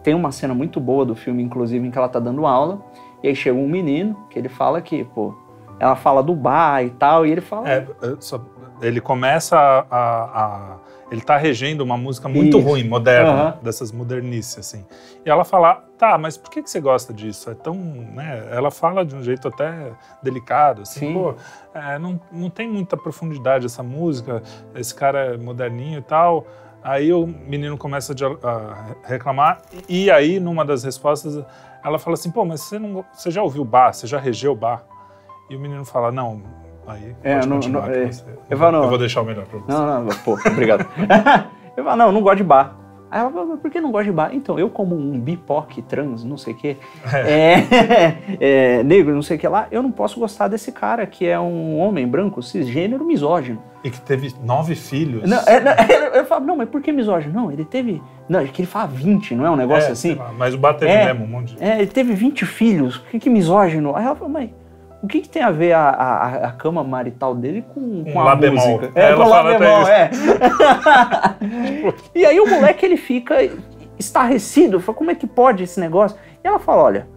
Tem 0.02 0.12
uma 0.14 0.32
cena 0.32 0.52
muito 0.54 0.80
boa 0.80 1.04
do 1.04 1.14
filme, 1.14 1.42
inclusive, 1.42 1.86
em 1.86 1.90
que 1.90 1.96
ela 1.96 2.08
tá 2.08 2.18
dando 2.20 2.44
aula, 2.46 2.82
e 3.22 3.28
aí 3.28 3.34
chega 3.34 3.56
um 3.58 3.68
menino 3.68 4.26
que 4.28 4.38
ele 4.38 4.48
fala 4.50 4.82
que, 4.82 5.02
pô, 5.04 5.34
ela 5.80 5.96
fala 5.96 6.22
do 6.22 6.34
bar 6.34 6.84
e 6.84 6.90
tal, 6.90 7.24
e 7.26 7.30
ele 7.32 7.40
fala. 7.40 7.68
É, 7.68 7.86
é, 8.02 8.16
só- 8.20 8.44
ele 8.86 9.00
começa 9.00 9.56
a, 9.58 9.78
a- 9.90 10.24
a- 10.44 10.76
Ele 11.10 11.20
tá 11.20 11.36
regendo 11.36 11.84
uma 11.84 11.96
música 11.96 12.28
muito 12.28 12.58
Isso. 12.58 12.66
ruim, 12.68 12.88
moderna, 12.88 13.30
Aham. 13.30 13.58
dessas 13.62 13.92
modernices, 13.92 14.58
assim. 14.58 14.84
E 15.24 15.28
ela 15.30 15.44
fala, 15.44 15.84
tá, 15.98 16.16
mas 16.18 16.36
por 16.36 16.50
que, 16.50 16.62
que 16.62 16.68
você 16.70 16.80
gosta 16.80 17.12
disso? 17.12 17.50
É 17.50 17.54
tão. 17.54 17.74
Né? 17.74 18.48
Ela 18.50 18.70
fala 18.70 19.04
de 19.04 19.14
um 19.14 19.22
jeito 19.22 19.46
até 19.46 19.92
delicado, 20.22 20.82
assim, 20.82 21.00
Sim. 21.00 21.12
pô, 21.12 21.34
é, 21.74 21.98
não, 21.98 22.18
não 22.32 22.48
tem 22.50 22.68
muita 22.68 22.96
profundidade 22.96 23.66
essa 23.66 23.82
música, 23.82 24.42
esse 24.74 24.94
cara 24.94 25.34
é 25.34 25.36
moderninho 25.36 25.98
e 25.98 26.02
tal. 26.02 26.46
Aí 26.82 27.12
o 27.12 27.26
menino 27.26 27.78
começa 27.78 28.12
a, 28.42 29.08
reclamar, 29.08 29.60
e 29.88 30.10
aí, 30.10 30.40
numa 30.40 30.64
das 30.64 30.84
respostas, 30.84 31.42
ela 31.84 31.98
fala 31.98 32.14
assim: 32.14 32.30
pô, 32.30 32.44
mas 32.44 32.62
você, 32.62 32.78
não, 32.78 33.04
você 33.12 33.30
já 33.30 33.42
ouviu 33.42 33.64
bar? 33.64 33.92
Você 33.94 34.06
já 34.06 34.18
regeu 34.18 34.52
o 34.52 34.56
bar? 34.56 34.82
E 35.48 35.54
o 35.56 35.60
menino 35.60 35.84
fala: 35.84 36.10
não, 36.10 36.42
aí 36.86 37.14
É, 37.22 37.44
não- 37.46 37.58
não- 37.58 37.84
é. 37.86 38.10
Eu 38.50 38.58
falo, 38.58 38.72
não. 38.72 38.82
eu 38.84 38.88
vou 38.90 38.98
deixar 38.98 39.22
o 39.22 39.24
melhor 39.24 39.44
pra 39.46 39.58
você. 39.58 39.72
Não, 39.72 40.04
não, 40.04 40.16
pô, 40.24 40.32
obrigado. 40.46 40.86
eu 41.76 41.84
falo, 41.84 41.96
não, 41.96 42.12
não 42.12 42.20
gosto 42.22 42.36
de 42.38 42.44
bar. 42.44 42.76
Aí 43.10 43.20
ela 43.20 43.30
fala, 43.30 43.46
mas 43.46 43.60
por 43.60 43.70
que 43.70 43.80
não 43.80 43.92
gosta 43.92 44.06
de 44.06 44.12
bar? 44.12 44.30
Então, 44.34 44.58
eu 44.58 44.68
como 44.68 44.96
um 44.96 45.20
bipoc, 45.20 45.80
trans, 45.82 46.24
não 46.24 46.36
sei 46.36 46.52
o 46.52 46.56
quê, 46.56 46.76
é, 47.12 47.54
é, 48.80 48.82
negro, 48.82 49.14
não 49.14 49.22
sei 49.22 49.36
o 49.36 49.40
que 49.40 49.46
lá, 49.46 49.68
eu 49.70 49.82
não 49.84 49.92
posso 49.92 50.18
gostar 50.18 50.48
desse 50.48 50.72
cara 50.72 51.06
que 51.06 51.24
é 51.24 51.38
um 51.38 51.78
homem 51.78 52.08
branco, 52.08 52.42
cisgênero, 52.42 53.04
misógino. 53.04 53.62
E 53.84 53.90
que 53.90 54.00
teve 54.00 54.34
nove 54.42 54.74
filhos. 54.74 55.28
Não, 55.30 55.38
é, 55.46 55.62
eu, 56.18 56.24
falo, 56.24 56.44
não, 56.44 56.56
mas 56.56 56.68
por 56.68 56.80
que 56.80 56.90
misógino? 56.90 57.32
Não, 57.32 57.52
ele 57.52 57.64
teve, 57.64 58.02
não, 58.28 58.40
é 58.40 58.46
que 58.46 58.62
ele 58.62 58.66
fala 58.66 58.88
20, 58.88 59.34
não 59.36 59.46
é 59.46 59.50
um 59.50 59.56
negócio 59.56 59.90
É, 59.90 59.92
assim? 59.92 60.14
lá, 60.16 60.32
mas 60.36 60.52
o 60.54 60.58
bar 60.58 60.74
teve 60.74 60.90
É. 60.90 61.04
mesmo 61.12 61.24
um 61.24 61.28
monte 61.28 61.54
de. 61.54 61.62
É, 61.62 61.78
ele 61.78 61.86
teve 61.86 62.14
20 62.14 62.44
filhos, 62.44 62.98
que, 63.12 63.20
que 63.20 63.30
misógino? 63.30 63.94
Aí 63.94 64.04
ela 64.04 64.16
falou, 64.16 64.32
mas 64.32 64.50
o 65.04 65.06
que, 65.06 65.20
que 65.20 65.28
tem 65.28 65.42
a 65.42 65.50
ver 65.50 65.72
a, 65.72 65.90
a, 65.90 66.46
a 66.48 66.52
cama 66.52 66.82
marital 66.82 67.34
dele 67.34 67.62
com, 67.74 68.04
Com 68.04 68.12
com 68.12 68.20
a 68.20 68.34
música? 68.34 68.90
É, 68.94 69.02
É, 69.02 69.10
ela 69.10 69.24
com 69.24 69.30
lá 69.30 69.42
bemol, 69.42 69.86
é. 69.86 70.10
e 72.14 72.24
aí 72.24 72.40
o 72.40 72.48
moleque, 72.48 72.86
ele 72.86 72.96
fica 72.96 73.36
estarrecido, 73.98 74.80
fala, 74.80 74.96
como 74.96 75.10
é 75.10 75.14
que 75.14 75.26
pode 75.26 75.62
esse 75.62 75.78
negócio? 75.78 76.16
E 76.42 76.48
ela 76.48 76.58
fala, 76.58 76.82
olha, 76.82 77.08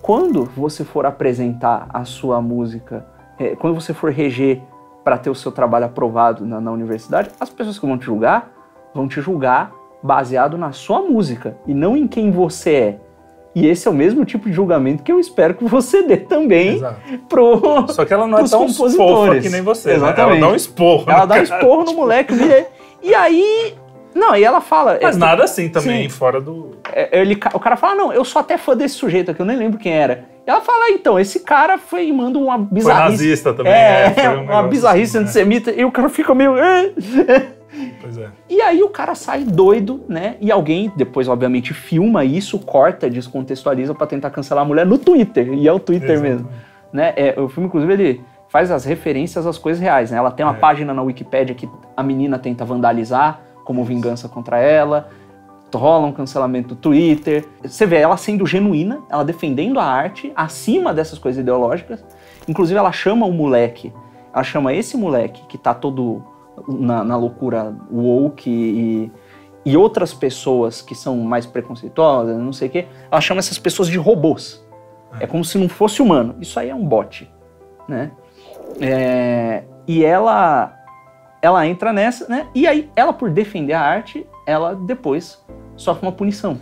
quando 0.00 0.46
você 0.56 0.82
for 0.82 1.04
apresentar 1.04 1.86
a 1.92 2.06
sua 2.06 2.40
música, 2.40 3.04
é, 3.38 3.54
quando 3.54 3.74
você 3.74 3.92
for 3.92 4.10
reger 4.10 4.62
para 5.04 5.18
ter 5.18 5.28
o 5.28 5.34
seu 5.34 5.52
trabalho 5.52 5.84
aprovado 5.84 6.46
na, 6.46 6.58
na 6.58 6.72
universidade, 6.72 7.30
as 7.38 7.50
pessoas 7.50 7.78
que 7.78 7.86
vão 7.86 7.98
te 7.98 8.06
julgar, 8.06 8.50
vão 8.94 9.06
te 9.06 9.20
julgar 9.20 9.72
baseado 10.02 10.56
na 10.56 10.72
sua 10.72 11.02
música 11.02 11.58
e 11.66 11.74
não 11.74 11.94
em 11.94 12.08
quem 12.08 12.30
você 12.30 12.74
é. 12.74 13.00
E 13.58 13.66
esse 13.66 13.88
é 13.88 13.90
o 13.90 13.94
mesmo 13.94 14.22
tipo 14.26 14.50
de 14.50 14.54
julgamento 14.54 15.02
que 15.02 15.10
eu 15.10 15.18
espero 15.18 15.54
que 15.54 15.64
você 15.64 16.02
dê 16.02 16.18
também 16.18 16.74
Exato. 16.76 17.00
pro. 17.26 17.86
Só 17.88 18.04
que 18.04 18.12
ela 18.12 18.26
não 18.26 18.38
é 18.38 18.44
tão 18.46 18.68
fofa 18.68 19.40
que 19.40 19.48
nem 19.48 19.62
você. 19.62 19.88
né? 19.88 19.94
Exatamente. 19.96 20.36
Ela 20.36 20.46
dá 20.46 20.52
um 20.52 20.54
esporro. 20.54 21.04
Ela 21.10 21.20
no 21.22 21.26
dá 21.26 21.34
um 21.36 21.42
esporro 21.42 21.84
no 21.84 21.92
moleque. 21.96 22.34
o 22.34 22.36
menino- 22.36 22.66
E 23.02 23.14
aí. 23.14 23.74
Não, 24.14 24.36
e 24.36 24.44
ela 24.44 24.60
fala. 24.60 24.98
Mas 25.00 25.16
é, 25.16 25.18
nada 25.18 25.44
assim 25.44 25.70
também, 25.70 26.02
Sim. 26.02 26.08
fora 26.10 26.38
do. 26.38 26.72
é, 26.92 27.18
ele, 27.20 27.34
o 27.54 27.58
cara 27.60 27.76
fala, 27.76 27.94
não, 27.94 28.12
eu 28.12 28.24
sou 28.26 28.40
até 28.40 28.58
fã 28.58 28.76
desse 28.76 28.94
sujeito 28.96 29.30
aqui, 29.30 29.40
eu 29.40 29.46
nem 29.46 29.56
lembro 29.56 29.78
quem 29.78 29.92
era. 29.92 30.24
Ela 30.46 30.60
fala, 30.60 30.90
então, 30.90 31.18
esse 31.18 31.40
cara 31.40 31.76
foi 31.78 32.06
e 32.08 32.12
manda 32.12 32.38
uma 32.38 32.56
Foi 32.58 32.66
bizarrice. 32.70 33.10
nazista 33.10 33.52
também. 33.54 33.72
É, 33.72 34.04
é, 34.06 34.10
foi 34.10 34.36
um 34.38 34.42
uma 34.44 34.62
bizarrice 34.64 35.16
assim, 35.16 35.18
né? 35.18 35.24
antissemita. 35.24 35.70
E 35.72 35.84
o 35.84 35.90
cara 35.90 36.08
fica 36.10 36.34
meio. 36.34 36.52
Pois 38.06 38.18
é. 38.18 38.28
E 38.48 38.60
aí 38.62 38.82
o 38.82 38.88
cara 38.88 39.14
sai 39.14 39.42
doido, 39.44 40.04
né? 40.08 40.36
E 40.40 40.50
alguém 40.52 40.92
depois, 40.96 41.26
obviamente, 41.28 41.74
filma 41.74 42.24
isso, 42.24 42.58
corta, 42.60 43.10
descontextualiza 43.10 43.94
pra 43.94 44.06
tentar 44.06 44.30
cancelar 44.30 44.64
a 44.64 44.66
mulher 44.66 44.86
no 44.86 44.96
Twitter. 44.96 45.52
E 45.52 45.66
é 45.66 45.72
o 45.72 45.80
Twitter 45.80 46.10
Exatamente. 46.12 46.42
mesmo. 46.44 46.48
Né? 46.92 47.12
É, 47.16 47.40
o 47.40 47.48
filme, 47.48 47.66
inclusive, 47.68 47.92
ele 47.92 48.20
faz 48.48 48.70
as 48.70 48.84
referências 48.84 49.44
às 49.46 49.58
coisas 49.58 49.80
reais. 49.82 50.10
Né? 50.10 50.18
Ela 50.18 50.30
tem 50.30 50.46
uma 50.46 50.54
É. 50.54 50.58
página 50.58 50.94
na 50.94 51.02
Wikipédia 51.02 51.54
que 51.54 51.68
a 51.96 52.02
menina 52.02 52.38
tenta 52.38 52.64
vandalizar 52.64 53.40
como 53.64 53.82
vingança 53.84 54.28
contra 54.28 54.58
ela. 54.58 55.08
Rola 55.74 56.06
um 56.06 56.12
cancelamento 56.12 56.68
do 56.68 56.76
Twitter. 56.76 57.44
Você 57.62 57.84
vê 57.84 57.96
ela 57.96 58.16
sendo 58.16 58.46
genuína, 58.46 59.00
ela 59.10 59.22
defendendo 59.22 59.78
a 59.78 59.84
arte 59.84 60.32
acima 60.34 60.94
dessas 60.94 61.18
coisas 61.18 61.42
ideológicas. 61.42 62.02
Inclusive, 62.48 62.78
ela 62.78 62.92
chama 62.92 63.26
o 63.26 63.32
moleque, 63.32 63.92
ela 64.32 64.42
chama 64.44 64.72
esse 64.72 64.96
moleque 64.96 65.42
que 65.48 65.58
tá 65.58 65.74
todo 65.74 66.22
na, 66.68 67.04
na 67.04 67.16
loucura 67.16 67.74
woke 67.90 68.50
e, 68.50 69.12
e 69.64 69.76
outras 69.76 70.14
pessoas 70.14 70.80
que 70.80 70.94
são 70.94 71.16
mais 71.18 71.46
preconceituosas, 71.46 72.36
não 72.38 72.52
sei 72.52 72.68
o 72.68 72.70
quê, 72.70 72.86
ela 73.10 73.20
chama 73.20 73.40
essas 73.40 73.58
pessoas 73.58 73.88
de 73.88 73.98
robôs. 73.98 74.64
É 75.18 75.26
como 75.26 75.44
se 75.44 75.56
não 75.58 75.68
fosse 75.68 76.02
humano. 76.02 76.36
Isso 76.40 76.58
aí 76.58 76.68
é 76.68 76.74
um 76.74 76.86
bot, 76.86 77.30
né? 77.88 78.12
É, 78.80 79.64
e 79.86 80.04
ela 80.04 80.72
ela 81.40 81.66
entra 81.66 81.92
nessa, 81.92 82.28
né? 82.28 82.48
E 82.54 82.66
aí 82.66 82.90
ela 82.96 83.12
por 83.12 83.30
defender 83.30 83.72
a 83.72 83.80
arte, 83.80 84.26
ela 84.46 84.74
depois 84.74 85.44
sofre 85.76 86.06
uma 86.06 86.12
punição. 86.12 86.58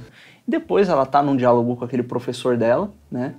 Depois 0.46 0.88
ela 0.88 1.06
tá 1.06 1.22
num 1.22 1.36
diálogo 1.36 1.76
com 1.76 1.84
aquele 1.84 2.02
professor 2.02 2.56
dela, 2.56 2.92
né? 3.10 3.34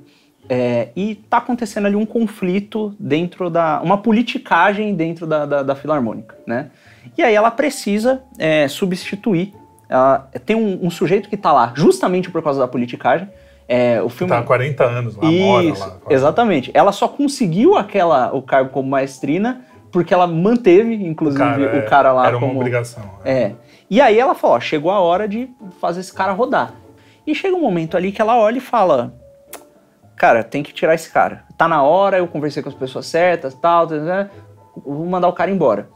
É, 0.47 0.89
e 0.95 1.15
tá 1.15 1.37
acontecendo 1.37 1.85
ali 1.87 1.95
um 1.95 2.05
conflito 2.05 2.95
dentro 2.99 3.49
da. 3.49 3.81
uma 3.81 3.97
politicagem 3.97 4.93
dentro 4.93 5.25
da, 5.25 5.45
da, 5.45 5.63
da 5.63 5.75
filarmônica, 5.75 6.35
né? 6.45 6.67
E 7.17 7.23
aí 7.23 7.33
ela 7.33 7.49
precisa 7.51 8.21
é, 8.37 8.67
substituir. 8.67 9.53
ela- 9.89 10.29
tem 10.45 10.55
um, 10.55 10.85
um 10.85 10.89
sujeito 10.89 11.29
que 11.29 11.37
tá 11.37 11.51
lá 11.51 11.73
justamente 11.75 12.29
por 12.29 12.41
causa 12.43 12.59
da 12.59 12.67
politicagem. 12.67 13.27
É, 13.67 13.99
o 14.01 14.09
filme. 14.09 14.31
Tá 14.31 14.39
há 14.39 14.43
40 14.43 14.83
anos 14.83 15.15
lá, 15.15 15.23
mora 15.31 15.63
Isso, 15.65 15.79
lá. 15.79 15.97
exatamente. 16.09 16.69
Ela 16.73 16.91
só 16.91 17.07
conseguiu 17.07 17.75
aquela, 17.75 18.31
o 18.35 18.41
cargo 18.41 18.69
como 18.69 18.87
maestrina 18.89 19.65
porque 19.91 20.13
ela 20.13 20.27
manteve, 20.27 20.93
inclusive, 20.93 21.41
o 21.79 21.85
cara, 21.89 22.09
é, 22.09 22.11
lá 22.11 22.27
Era 22.27 22.37
uma 22.37 22.47
como. 22.47 22.59
obrigação. 22.59 23.01
É. 23.23 23.53
E 23.89 24.01
aí 24.01 24.19
ela 24.19 24.35
falou, 24.35 24.57
ó, 24.57 24.59
chegou 24.59 24.91
a 24.91 24.99
hora 24.99 25.25
de 25.27 25.49
fazer 25.79 26.01
esse 26.01 26.13
cara 26.13 26.33
rodar. 26.33 26.73
E 27.25 27.33
chega 27.33 27.55
um 27.55 27.61
momento 27.61 27.95
ali 27.95 28.11
que 28.11 28.21
ela 28.21 28.37
olha 28.37 28.57
e 28.57 28.61
fala, 28.61 29.13
cara, 30.15 30.43
tem 30.43 30.63
que 30.63 30.73
tirar 30.73 30.95
esse 30.95 31.09
cara. 31.09 31.43
Tá 31.57 31.67
na 31.67 31.83
hora, 31.83 32.17
eu 32.17 32.27
conversei 32.27 32.61
com 32.63 32.69
as 32.69 32.75
pessoas 32.75 33.05
certas, 33.05 33.53
tal, 33.53 33.87
tal, 33.87 33.99
tal, 33.99 34.29
vou 34.85 35.05
mandar 35.05 35.27
o 35.27 35.33
cara 35.33 35.51
embora. 35.51 35.89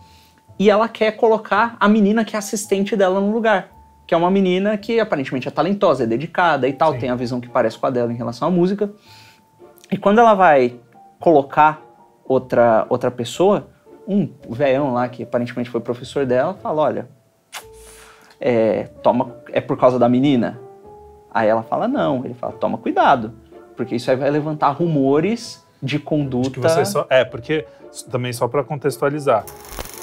E 0.57 0.69
ela 0.69 0.89
quer 0.89 1.13
colocar 1.13 1.77
a 1.79 1.87
menina 1.87 2.25
que 2.25 2.35
é 2.35 2.39
assistente 2.39 2.95
dela 2.95 3.21
no 3.21 3.31
lugar. 3.31 3.69
Que 4.05 4.13
é 4.13 4.17
uma 4.17 4.29
menina 4.29 4.77
que 4.77 4.99
aparentemente 4.99 5.47
é 5.47 5.51
talentosa, 5.51 6.03
é 6.03 6.07
dedicada 6.07 6.67
e 6.67 6.73
tal, 6.73 6.93
Sim. 6.93 6.99
tem 6.99 7.09
a 7.09 7.15
visão 7.15 7.39
que 7.39 7.47
parece 7.47 7.77
com 7.77 7.85
a 7.85 7.89
dela 7.89 8.11
em 8.11 8.15
relação 8.15 8.47
à 8.47 8.51
música. 8.51 8.91
E 9.91 9.97
quando 9.97 10.19
ela 10.19 10.33
vai 10.33 10.75
colocar 11.19 11.81
outra, 12.25 12.85
outra 12.89 13.09
pessoa, 13.09 13.69
um 14.07 14.29
velhão 14.49 14.93
lá 14.93 15.07
que 15.07 15.23
aparentemente 15.23 15.69
foi 15.69 15.79
professor 15.79 16.25
dela, 16.25 16.55
fala, 16.55 16.81
olha, 16.81 17.09
é, 18.39 18.83
toma, 19.03 19.35
é 19.51 19.61
por 19.61 19.77
causa 19.77 19.97
da 19.97 20.09
menina? 20.09 20.59
Aí 21.31 21.47
ela 21.47 21.63
fala, 21.63 21.87
não. 21.87 22.25
Ele 22.25 22.33
fala, 22.33 22.53
toma 22.53 22.77
cuidado, 22.77 23.33
porque 23.79 23.95
isso 23.95 24.11
aí 24.11 24.17
vai 24.17 24.29
levantar 24.29 24.71
rumores 24.71 25.65
de 25.81 25.97
conduta... 25.97 26.59
De 26.59 26.85
só, 26.85 27.07
é, 27.09 27.23
porque 27.23 27.65
também 28.11 28.33
só 28.33 28.45
para 28.45 28.61
contextualizar. 28.61 29.45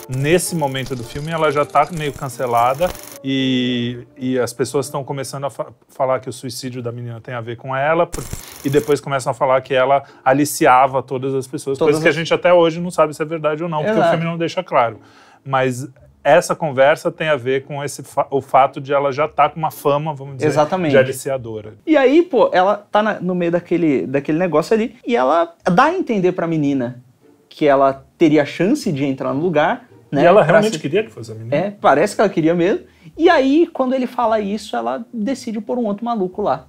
Nesse 0.09 0.56
momento 0.56 0.97
do 0.97 1.04
filme 1.04 1.30
ela 1.30 1.50
já 1.52 1.62
tá 1.62 1.87
meio 1.92 2.11
cancelada 2.11 2.88
e, 3.23 4.06
e 4.16 4.38
as 4.38 4.54
pessoas 4.54 4.87
estão 4.87 5.04
começando 5.04 5.45
a 5.45 5.50
fa- 5.50 5.66
falar 5.88 6.21
que 6.21 6.28
o 6.30 6.33
suicídio 6.33 6.80
da 6.80 6.90
menina 6.90 7.21
tem 7.21 7.35
a 7.35 7.40
ver 7.42 7.56
com 7.56 7.76
ela 7.76 8.06
por- 8.06 8.25
e 8.64 8.71
depois 8.71 8.99
começam 8.99 9.30
a 9.30 9.35
falar 9.35 9.61
que 9.61 9.75
ela 9.75 10.02
aliciava 10.25 11.02
todas 11.02 11.35
as 11.35 11.47
pessoas, 11.47 11.76
Todas 11.76 11.97
coisa 11.97 12.02
que 12.02 12.09
a 12.09 12.11
as- 12.11 12.16
gente 12.16 12.33
até 12.33 12.54
hoje 12.54 12.80
não 12.80 12.90
sabe 12.90 13.12
se 13.14 13.21
é 13.21 13.26
verdade 13.26 13.62
ou 13.62 13.68
não, 13.68 13.78
porque 13.80 13.92
o 13.92 13.99
Exato. 13.99 14.11
filme 14.12 14.25
não 14.25 14.38
deixa 14.38 14.64
claro. 14.64 15.00
Mas 15.45 15.87
essa 16.28 16.56
conversa 16.56 17.11
tem 17.12 17.28
a 17.28 17.37
ver 17.37 17.64
com 17.64 17.85
esse 17.85 18.02
fa- 18.02 18.26
o 18.33 18.40
fato 18.40 18.80
de 18.80 18.92
ela 18.92 19.12
já 19.12 19.26
estar 19.26 19.50
com 19.50 19.59
uma 19.61 19.71
fama, 19.71 20.12
vamos 20.12 20.37
dizer, 20.37 20.49
Exatamente. 20.49 20.90
de 20.90 20.99
aliciadora. 20.99 21.75
E 21.87 21.97
aí, 21.97 22.21
pô, 22.23 22.50
ela 22.52 22.76
tá 22.90 23.00
na- 23.00 23.21
no 23.21 23.33
meio 23.33 23.52
daquele, 23.52 24.06
daquele 24.09 24.37
negócio 24.37 24.75
ali 24.75 24.97
e 25.06 25.14
ela 25.14 25.54
dá 25.73 25.85
a 25.85 25.95
entender 25.95 26.33
pra 26.33 26.47
menina 26.49 27.00
que 27.49 27.66
ela 27.68 28.04
teria 28.18 28.45
chance 28.45 28.90
de 28.90 29.04
entrar 29.04 29.33
no 29.33 29.40
lugar, 29.40 29.88
né? 30.11 30.23
e 30.23 30.25
ela 30.25 30.42
realmente 30.42 30.75
se- 30.75 30.78
queria 30.80 31.04
que 31.04 31.11
fosse 31.11 31.30
a 31.30 31.35
menina. 31.37 31.54
É, 31.56 31.71
parece 31.71 32.16
que 32.16 32.21
ela 32.21 32.28
queria 32.30 32.54
mesmo. 32.54 32.85
E 33.16 33.30
aí, 33.30 33.68
quando 33.73 33.95
ele 33.95 34.09
fala 34.09 34.40
isso, 34.40 34.75
ela 34.76 35.06
decide 35.14 35.61
pôr 35.61 35.78
um 35.78 35.85
outro 35.87 36.04
maluco 36.04 36.42
lá, 36.42 36.66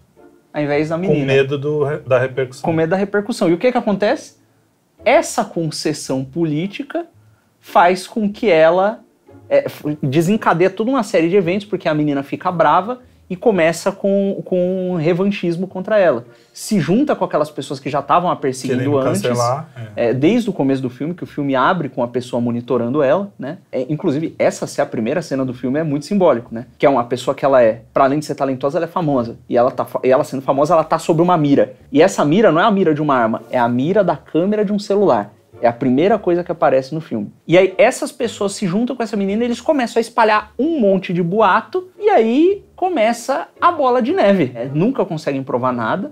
ao 0.53 0.61
invés 0.61 0.89
da 0.89 0.95
com 0.95 1.01
menina. 1.01 1.25
medo 1.25 1.57
do, 1.57 1.83
da 2.01 2.19
repercussão. 2.19 2.61
com 2.63 2.71
medo 2.73 2.89
da 2.91 2.95
repercussão. 2.95 3.49
E 3.49 3.53
o 3.53 3.57
que 3.57 3.71
que 3.71 3.77
acontece? 3.77 4.37
Essa 5.03 5.43
concessão 5.43 6.23
política 6.23 7.07
faz 7.59 8.05
com 8.07 8.31
que 8.31 8.49
ela 8.49 9.03
é, 9.49 9.65
desencadeia 10.01 10.69
toda 10.69 10.89
uma 10.89 11.03
série 11.03 11.29
de 11.29 11.35
eventos, 11.35 11.65
porque 11.65 11.87
a 11.87 11.93
menina 11.93 12.23
fica 12.23 12.51
brava 12.51 12.99
e 13.29 13.35
começa 13.35 13.91
com, 13.91 14.41
com 14.45 14.91
um 14.91 14.95
revanchismo 14.95 15.67
contra 15.67 15.99
ela. 15.99 16.25
Se 16.53 16.79
junta 16.79 17.15
com 17.15 17.25
aquelas 17.25 17.49
pessoas 17.49 17.79
que 17.79 17.89
já 17.89 17.99
estavam 17.99 18.31
a 18.31 18.35
perseguindo 18.35 18.79
Querendo 18.79 18.97
antes. 18.99 19.21
cancelar. 19.21 19.69
é. 19.95 20.09
É, 20.09 20.13
desde 20.13 20.49
o 20.49 20.53
começo 20.53 20.81
do 20.81 20.89
filme, 20.89 21.13
que 21.13 21.23
o 21.23 21.27
filme 21.27 21.55
abre 21.55 21.89
com 21.89 22.01
a 22.01 22.07
pessoa 22.07 22.41
monitorando 22.41 23.03
ela, 23.03 23.29
né? 23.37 23.57
É, 23.71 23.85
inclusive, 23.89 24.33
essa 24.39 24.65
ser 24.65 24.81
a 24.81 24.85
primeira 24.85 25.21
cena 25.21 25.43
do 25.43 25.53
filme 25.53 25.77
é 25.79 25.83
muito 25.83 26.05
simbólico, 26.05 26.53
né? 26.53 26.65
Que 26.77 26.85
é 26.85 26.89
uma 26.89 27.03
pessoa 27.03 27.35
que 27.35 27.43
ela 27.43 27.61
é, 27.61 27.81
para 27.93 28.05
além 28.05 28.19
de 28.19 28.25
ser 28.25 28.35
talentosa, 28.35 28.77
ela 28.77 28.85
é 28.85 28.89
famosa. 28.89 29.37
E 29.49 29.57
ela, 29.57 29.71
tá, 29.71 29.85
e 30.03 30.09
ela 30.09 30.23
sendo 30.23 30.41
famosa, 30.41 30.73
ela 30.73 30.83
tá 30.83 30.97
sobre 30.97 31.21
uma 31.21 31.37
mira. 31.37 31.73
E 31.91 32.01
essa 32.01 32.23
mira 32.23 32.51
não 32.51 32.61
é 32.61 32.63
a 32.63 32.71
mira 32.71 32.93
de 32.93 33.01
uma 33.01 33.15
arma, 33.15 33.43
é 33.51 33.59
a 33.59 33.67
mira 33.67 34.03
da 34.03 34.15
câmera 34.15 34.63
de 34.63 34.71
um 34.71 34.79
celular. 34.79 35.33
É 35.61 35.67
a 35.67 35.73
primeira 35.73 36.19
coisa 36.19 36.43
que 36.43 36.51
aparece 36.51 36.93
no 36.93 37.01
filme. 37.01 37.31
E 37.47 37.57
aí, 37.57 37.73
essas 37.77 38.11
pessoas 38.11 38.53
se 38.53 38.67
juntam 38.67 38.95
com 38.95 39.01
essa 39.01 39.17
menina 39.17 39.43
e 39.43 39.47
eles 39.47 39.59
começam 39.59 39.99
a 39.99 40.01
espalhar 40.01 40.53
um 40.57 40.79
monte 40.79 41.11
de 41.11 41.23
boato. 41.23 41.89
E 41.99 42.09
aí 42.09 42.63
começa 42.75 43.47
a 43.59 43.71
bola 43.71 44.01
de 44.01 44.13
neve. 44.13 44.51
É, 44.53 44.65
nunca 44.65 45.03
conseguem 45.03 45.43
provar 45.43 45.73
nada, 45.73 46.11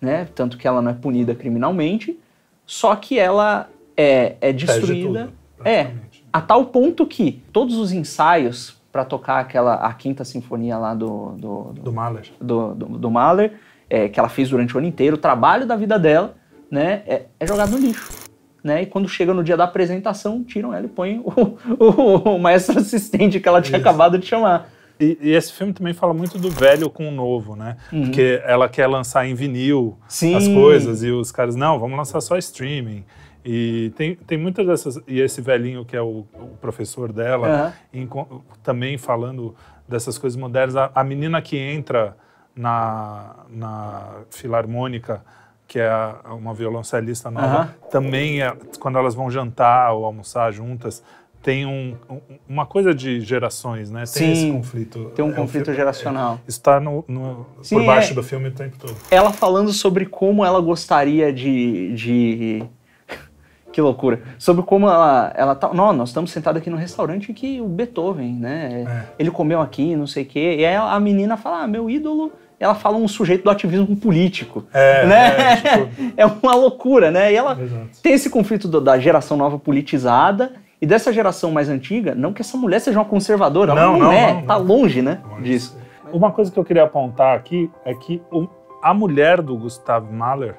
né? 0.00 0.26
Tanto 0.34 0.56
que 0.56 0.66
ela 0.66 0.80
não 0.80 0.90
é 0.90 0.94
punida 0.94 1.34
criminalmente. 1.34 2.18
Só 2.64 2.96
que 2.96 3.18
ela 3.18 3.68
é, 3.96 4.36
é 4.40 4.52
destruída. 4.52 5.26
tudo, 5.26 5.32
é, 5.64 5.90
a 6.32 6.40
tal 6.40 6.66
ponto 6.66 7.06
que 7.06 7.42
todos 7.52 7.76
os 7.76 7.92
ensaios 7.92 8.78
para 8.92 9.04
tocar 9.04 9.40
aquela 9.40 9.74
a 9.74 9.92
quinta 9.92 10.24
sinfonia 10.24 10.78
lá 10.78 10.94
do, 10.94 11.32
do, 11.32 11.62
do, 11.72 11.82
Do 11.82 11.92
Mahler. 11.92 12.30
do, 12.40 12.74
do, 12.74 12.86
do 12.98 13.10
Mahler, 13.10 13.54
é, 13.88 14.08
que 14.08 14.18
ela 14.18 14.28
fez 14.28 14.50
durante 14.50 14.74
o 14.74 14.78
ano 14.78 14.86
inteiro, 14.86 15.16
o 15.16 15.18
trabalho 15.18 15.66
da 15.66 15.76
vida 15.76 15.98
dela, 15.98 16.34
né, 16.70 17.02
é, 17.06 17.26
é 17.38 17.46
jogado 17.46 17.70
no 17.70 17.78
lixo. 17.78 18.27
Né? 18.62 18.82
E 18.82 18.86
quando 18.86 19.08
chega 19.08 19.32
no 19.32 19.44
dia 19.44 19.56
da 19.56 19.64
apresentação, 19.64 20.42
tiram 20.42 20.74
ela 20.74 20.84
e 20.86 20.88
põem 20.88 21.20
o, 21.20 21.56
o, 21.78 22.34
o 22.34 22.38
maestro 22.38 22.78
assistente 22.78 23.38
que 23.38 23.48
ela 23.48 23.62
tinha 23.62 23.78
Isso. 23.78 23.86
acabado 23.88 24.18
de 24.18 24.26
chamar. 24.26 24.68
E, 25.00 25.16
e 25.20 25.30
esse 25.32 25.52
filme 25.52 25.72
também 25.72 25.94
fala 25.94 26.12
muito 26.12 26.36
do 26.38 26.50
velho 26.50 26.90
com 26.90 27.08
o 27.08 27.12
novo, 27.12 27.54
né? 27.54 27.76
Porque 27.88 28.42
ela 28.44 28.68
quer 28.68 28.88
lançar 28.88 29.24
em 29.26 29.34
vinil 29.34 29.80
Uhum. 29.80 29.94
Sim. 30.08 30.34
as 30.34 30.48
coisas 30.48 31.04
e 31.04 31.10
os 31.10 31.30
caras, 31.30 31.54
não, 31.54 31.78
vamos 31.78 31.96
lançar 31.96 32.20
só 32.20 32.36
streaming. 32.36 33.04
E 33.44 33.92
tem, 33.96 34.16
tem 34.16 34.36
muitas 34.36 34.66
dessas. 34.66 35.00
E 35.06 35.20
esse 35.20 35.40
velhinho 35.40 35.84
que 35.84 35.96
é 35.96 36.02
o, 36.02 36.26
o 36.34 36.56
professor 36.60 37.12
dela, 37.12 37.46
Aham. 37.48 37.72
enco- 37.94 38.44
também 38.64 38.98
falando 38.98 39.54
dessas 39.86 40.18
coisas 40.18 40.36
modernas. 40.36 40.74
A, 40.74 40.90
a 40.92 41.04
menina 41.04 41.40
que 41.40 41.56
entra 41.56 42.16
na, 42.56 43.36
na 43.48 44.22
filarmônica, 44.30 45.22
que 45.68 45.78
é 45.78 45.90
uma 46.30 46.52
violoncelista 46.54 47.30
nova, 47.30 47.76
também, 47.90 48.42
é- 48.42 48.56
quando 48.80 48.96
elas 48.98 49.14
vão 49.14 49.30
jantar 49.30 49.92
ou 49.92 50.04
almoçar 50.06 50.50
juntas, 50.50 51.04
tem 51.42 51.66
um- 51.66 51.94
um- 52.10 52.20
uma 52.48 52.64
coisa 52.66 52.92
de 52.94 53.20
gerações, 53.20 53.90
né? 53.90 54.00
Tem 54.00 54.06
Sim, 54.06 54.32
esse 54.32 54.50
conflito. 54.50 55.12
Tem 55.14 55.22
um 55.24 55.30
É 55.30 55.34
conflito 55.34 55.66
filme- 55.66 55.76
geracional. 55.78 56.40
Isso 56.48 56.58
está 56.58 56.80
no, 56.80 57.04
no- 57.06 57.46
Sim, 57.62 57.76
por 57.76 57.84
baixo 57.86 58.12
é. 58.12 58.14
do 58.14 58.22
filme 58.22 58.48
o 58.48 58.52
tempo 58.52 58.76
todo. 58.78 58.96
ela 59.10 59.30
falando 59.32 59.70
sobre 59.72 60.06
como 60.06 60.44
ela 60.44 60.58
gostaria 60.60 61.32
de. 61.32 61.94
de... 61.94 62.64
que 63.70 63.80
loucura. 63.80 64.20
Sobre 64.38 64.62
como 64.64 64.88
ela. 64.88 65.32
ela 65.36 65.54
tá... 65.54 65.72
Não, 65.72 65.92
nós 65.92 66.08
estamos 66.08 66.30
sentados 66.32 66.60
aqui 66.60 66.70
no 66.70 66.76
restaurante 66.78 67.32
que 67.34 67.60
o 67.60 67.68
Beethoven, 67.68 68.32
né? 68.34 68.84
É. 68.88 69.04
Ele 69.18 69.30
comeu 69.30 69.60
aqui, 69.60 69.94
não 69.94 70.06
sei 70.06 70.22
o 70.24 70.26
quê. 70.26 70.56
E 70.58 70.64
aí 70.64 70.74
a 70.74 70.98
menina 70.98 71.36
fala: 71.36 71.62
ah, 71.62 71.66
meu 71.68 71.88
ídolo. 71.90 72.32
Ela 72.60 72.74
fala 72.74 72.96
um 72.96 73.06
sujeito 73.06 73.44
do 73.44 73.50
ativismo 73.50 73.94
político. 73.96 74.64
É, 74.72 75.06
né? 75.06 75.52
é, 75.52 75.56
tipo- 75.56 76.12
É 76.16 76.26
uma 76.26 76.54
loucura, 76.54 77.10
né? 77.10 77.32
E 77.32 77.36
ela 77.36 77.56
Exato. 77.60 77.88
tem 78.02 78.12
esse 78.14 78.28
conflito 78.28 78.66
do- 78.66 78.80
da 78.80 78.98
geração 78.98 79.36
nova 79.36 79.58
politizada 79.58 80.52
e 80.82 80.86
dessa 80.86 81.12
geração 81.12 81.50
mais 81.52 81.68
antiga. 81.68 82.14
Não 82.14 82.32
que 82.32 82.42
essa 82.42 82.56
mulher 82.56 82.80
seja 82.80 82.98
uma 82.98 83.04
conservadora, 83.04 83.72
ela 83.72 83.80
Não, 83.80 83.92
não, 83.92 83.98
não, 84.06 84.12
é. 84.12 84.32
não, 84.34 84.42
tá 84.42 84.58
não. 84.58 84.64
longe, 84.64 85.00
né? 85.02 85.20
Longe 85.30 85.42
Disso. 85.44 85.78
Uma 86.12 86.32
coisa 86.32 86.50
que 86.50 86.58
eu 86.58 86.64
queria 86.64 86.84
apontar 86.84 87.36
aqui 87.36 87.70
é 87.84 87.94
que 87.94 88.20
o- 88.32 88.48
a 88.82 88.92
mulher 88.94 89.40
do 89.42 89.56
Gustav 89.56 90.10
Mahler, 90.10 90.56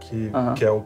que, 0.00 0.30
Aham. 0.34 0.54
que 0.54 0.64
é 0.64 0.70
o 0.70 0.84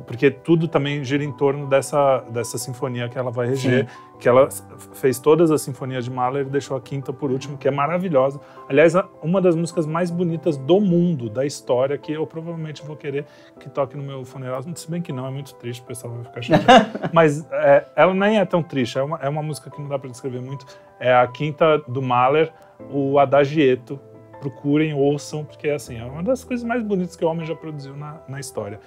porque 0.00 0.30
tudo 0.30 0.66
também 0.68 1.04
gira 1.04 1.24
em 1.24 1.32
torno 1.32 1.66
dessa, 1.66 2.20
dessa 2.30 2.58
sinfonia 2.58 3.08
que 3.08 3.18
ela 3.18 3.30
vai 3.30 3.46
reger, 3.46 3.86
que 4.18 4.28
ela 4.28 4.48
fez 4.94 5.18
todas 5.18 5.50
as 5.50 5.62
sinfonias 5.62 6.04
de 6.04 6.10
Mahler 6.10 6.46
e 6.46 6.50
deixou 6.50 6.76
a 6.76 6.80
quinta 6.80 7.12
por 7.12 7.30
último, 7.30 7.56
que 7.56 7.68
é 7.68 7.70
maravilhosa. 7.70 8.40
Aliás, 8.68 8.94
uma 9.22 9.40
das 9.40 9.54
músicas 9.54 9.86
mais 9.86 10.10
bonitas 10.10 10.56
do 10.56 10.80
mundo, 10.80 11.28
da 11.28 11.44
história, 11.44 11.96
que 11.98 12.12
eu 12.12 12.26
provavelmente 12.26 12.84
vou 12.84 12.96
querer 12.96 13.26
que 13.58 13.68
toque 13.68 13.96
no 13.96 14.02
meu 14.02 14.24
funeral. 14.24 14.62
Se 14.74 14.90
bem 14.90 15.00
que 15.00 15.12
não, 15.12 15.26
é 15.26 15.30
muito 15.30 15.54
triste, 15.54 15.82
o 15.82 15.84
pessoal 15.84 16.14
vai 16.14 16.24
ficar 16.24 16.42
chateado. 16.42 16.98
Mas 17.12 17.46
é, 17.50 17.86
ela 17.96 18.14
nem 18.14 18.38
é 18.38 18.44
tão 18.44 18.62
triste, 18.62 18.98
é 18.98 19.02
uma, 19.02 19.18
é 19.18 19.28
uma 19.28 19.42
música 19.42 19.70
que 19.70 19.80
não 19.80 19.88
dá 19.88 19.98
para 19.98 20.10
descrever 20.10 20.40
muito. 20.40 20.66
É 20.98 21.12
a 21.14 21.26
quinta 21.26 21.78
do 21.88 22.00
Mahler, 22.02 22.52
o 22.90 23.18
Adagietto. 23.18 24.00
Procurem, 24.40 24.92
ouçam, 24.92 25.42
porque 25.42 25.70
assim, 25.70 25.98
é 25.98 26.04
uma 26.04 26.22
das 26.22 26.44
coisas 26.44 26.66
mais 26.66 26.82
bonitas 26.82 27.16
que 27.16 27.24
o 27.24 27.28
homem 27.28 27.46
já 27.46 27.54
produziu 27.54 27.96
na, 27.96 28.20
na 28.28 28.38
história. 28.38 28.78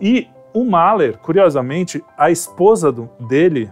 E 0.00 0.28
o 0.52 0.64
Mahler, 0.64 1.18
curiosamente, 1.18 2.02
a 2.16 2.30
esposa 2.30 2.90
do- 2.92 3.08
dele, 3.28 3.70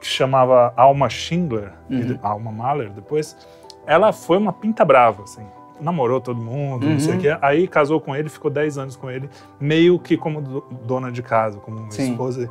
que 0.00 0.06
chamava 0.06 0.72
Alma 0.76 1.08
Schindler, 1.08 1.72
de- 1.88 2.18
Alma 2.22 2.52
Mahler 2.52 2.90
depois, 2.90 3.36
ela 3.86 4.12
foi 4.12 4.36
uma 4.38 4.52
pinta 4.52 4.84
brava, 4.84 5.22
assim. 5.24 5.44
Namorou 5.80 6.20
todo 6.20 6.40
mundo, 6.40 6.86
não 6.88 6.98
sei 6.98 7.12
o 7.12 7.14
Uhum. 7.14 7.20
quê. 7.20 7.38
Aí 7.40 7.68
casou 7.68 8.00
com 8.00 8.14
ele, 8.14 8.28
ficou 8.28 8.50
10 8.50 8.76
anos 8.78 8.96
com 8.96 9.08
ele, 9.10 9.30
meio 9.60 9.98
que 9.98 10.16
como 10.16 10.40
do- 10.42 10.64
dona 10.84 11.10
de 11.12 11.22
casa, 11.22 11.58
como 11.60 11.90
Sim. 11.90 12.10
esposa. 12.10 12.50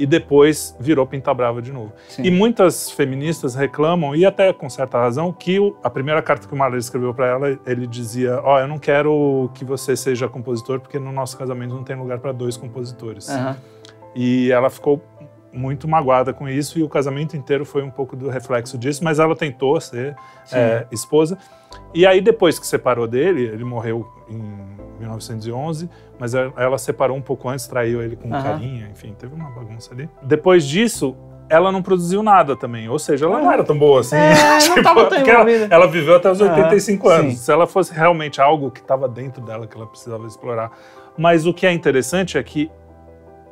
E 0.00 0.06
depois 0.06 0.74
virou 0.80 1.06
pinta 1.06 1.32
brava 1.34 1.60
de 1.60 1.70
novo. 1.70 1.92
Sim. 2.08 2.22
E 2.24 2.30
muitas 2.30 2.90
feministas 2.90 3.54
reclamam, 3.54 4.16
e 4.16 4.24
até 4.24 4.52
com 4.52 4.68
certa 4.70 4.98
razão, 4.98 5.32
que 5.32 5.58
a 5.82 5.90
primeira 5.90 6.22
carta 6.22 6.48
que 6.48 6.54
o 6.54 6.56
Mahler 6.56 6.78
escreveu 6.78 7.12
para 7.12 7.26
ela, 7.26 7.58
ele 7.66 7.86
dizia: 7.86 8.40
Ó, 8.42 8.58
eu 8.58 8.66
não 8.66 8.78
quero 8.78 9.50
que 9.54 9.64
você 9.64 9.94
seja 9.94 10.28
compositor, 10.28 10.80
porque 10.80 10.98
no 10.98 11.12
nosso 11.12 11.36
casamento 11.36 11.74
não 11.74 11.84
tem 11.84 11.96
lugar 11.96 12.18
para 12.18 12.32
dois 12.32 12.56
compositores. 12.56 13.28
Aham. 13.28 13.56
E 14.14 14.50
ela 14.50 14.68
ficou 14.70 15.00
muito 15.52 15.88
magoada 15.88 16.32
com 16.32 16.48
isso, 16.48 16.78
e 16.78 16.82
o 16.82 16.88
casamento 16.88 17.36
inteiro 17.36 17.64
foi 17.64 17.82
um 17.82 17.90
pouco 17.90 18.14
do 18.16 18.28
reflexo 18.28 18.78
disso, 18.78 19.02
mas 19.02 19.18
ela 19.18 19.34
tentou 19.34 19.80
ser 19.80 20.14
é, 20.52 20.86
esposa. 20.92 21.36
E 21.94 22.06
aí, 22.06 22.20
depois 22.20 22.58
que 22.58 22.66
separou 22.66 23.06
dele, 23.06 23.42
ele 23.42 23.64
morreu 23.64 24.06
em 24.28 24.40
1911, 24.98 25.88
mas 26.18 26.34
ela- 26.34 26.78
separou 26.78 27.16
um 27.16 27.20
pouco 27.22 27.48
antes, 27.48 27.66
traiu 27.66 28.02
ele 28.02 28.16
com 28.16 28.32
Aham. 28.32 28.42
carinha, 28.42 28.88
enfim, 28.90 29.14
teve 29.18 29.34
uma 29.34 29.50
bagunça 29.50 29.92
ali. 29.92 30.08
Depois 30.22 30.64
disso, 30.64 31.16
ela 31.48 31.72
não 31.72 31.82
produziu 31.82 32.22
nada 32.22 32.54
também, 32.54 32.88
ou 32.88 32.98
seja, 32.98 33.26
ela 33.26 33.40
não 33.40 33.50
era 33.50 33.64
tão 33.64 33.76
boa 33.76 34.00
assim. 34.00 34.16
É, 34.16 34.68
não 34.68 34.82
tava 34.82 35.06
tão 35.06 35.18
ela, 35.18 35.50
ela 35.50 35.86
viveu 35.88 36.14
até 36.14 36.30
os 36.30 36.40
Aham, 36.40 36.50
85 36.54 37.08
anos. 37.08 37.32
sim. 37.34 37.38
Se 37.40 37.50
ela 37.52 37.66
fosse 37.66 37.92
realmente 37.92 38.40
algo 38.40 38.70
que 38.70 38.80
estava 38.80 39.08
dentro 39.08 39.42
dela, 39.42 39.66
que 39.66 39.76
ela 39.76 39.86
precisava 39.86 40.26
explorar. 40.26 40.70
Mas 41.18 41.44
o 41.46 41.52
que 41.52 41.66
é 41.66 41.72
interessante 41.72 42.38
é 42.38 42.42
que 42.42 42.70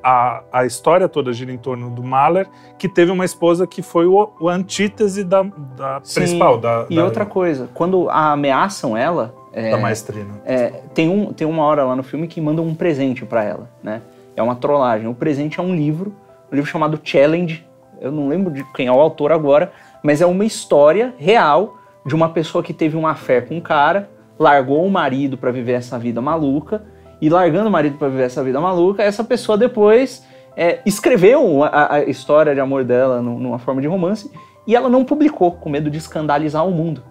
a, 0.02 0.42
a 0.52 0.66
história 0.66 1.08
toda 1.08 1.32
gira 1.32 1.52
em 1.52 1.58
torno 1.58 1.90
do 1.90 2.02
Mahler, 2.02 2.48
que 2.78 2.88
teve 2.88 3.10
uma 3.10 3.24
esposa 3.24 3.66
que 3.66 3.82
foi 3.82 4.06
o, 4.06 4.30
o 4.40 4.48
antítese 4.48 5.24
da, 5.24 5.42
da 5.42 6.00
Sim. 6.02 6.20
principal, 6.20 6.58
da, 6.58 6.86
E 6.88 6.96
da, 6.96 7.04
outra 7.04 7.26
coisa, 7.26 7.68
quando 7.74 8.08
ameaçam 8.10 8.96
ela, 8.96 9.34
é, 9.52 9.70
da 9.70 9.78
maestrina. 9.78 10.40
é, 10.44 10.68
tem, 10.94 11.08
um, 11.08 11.32
tem 11.32 11.46
uma 11.46 11.64
hora 11.64 11.84
lá 11.84 11.96
no 11.96 12.02
filme 12.02 12.28
que 12.28 12.40
mandam 12.40 12.64
um 12.64 12.74
presente 12.74 13.24
pra 13.24 13.42
ela, 13.42 13.68
né? 13.82 14.02
É 14.36 14.42
uma 14.42 14.54
trollagem. 14.54 15.08
O 15.08 15.14
presente 15.14 15.58
é 15.58 15.62
um 15.62 15.74
livro, 15.74 16.14
um 16.52 16.54
livro 16.54 16.70
chamado 16.70 17.00
Challenge. 17.02 17.66
Eu 18.00 18.12
não 18.12 18.28
lembro 18.28 18.52
de 18.52 18.62
quem 18.72 18.86
é 18.86 18.92
o 18.92 19.00
autor 19.00 19.32
agora, 19.32 19.72
mas 20.02 20.20
é 20.20 20.26
uma 20.26 20.44
história 20.44 21.12
real 21.18 21.76
de 22.06 22.14
uma 22.14 22.28
pessoa 22.28 22.62
que 22.62 22.72
teve 22.72 22.96
uma 22.96 23.16
fé 23.16 23.40
com 23.40 23.56
um 23.56 23.60
cara, 23.60 24.08
largou 24.38 24.86
o 24.86 24.90
marido 24.90 25.36
pra 25.36 25.50
viver 25.50 25.72
essa 25.72 25.98
vida 25.98 26.20
maluca, 26.20 26.84
e 27.20 27.28
largando 27.28 27.68
o 27.68 27.72
marido 27.72 27.98
pra 27.98 28.08
viver 28.08 28.24
essa 28.24 28.42
vida 28.44 28.60
maluca, 28.60 29.02
essa 29.02 29.24
pessoa 29.24 29.56
depois 29.58 30.24
é, 30.56 30.80
escreveu 30.86 31.62
a, 31.64 31.94
a 31.94 32.04
história 32.04 32.54
de 32.54 32.60
amor 32.60 32.84
dela 32.84 33.20
nu- 33.22 33.38
numa 33.38 33.58
forma 33.58 33.80
de 33.80 33.86
romance 33.86 34.30
e 34.66 34.74
ela 34.76 34.88
não 34.88 35.04
publicou, 35.04 35.52
com 35.52 35.70
medo 35.70 35.90
de 35.90 35.98
escandalizar 35.98 36.66
o 36.66 36.70
mundo. 36.70 37.02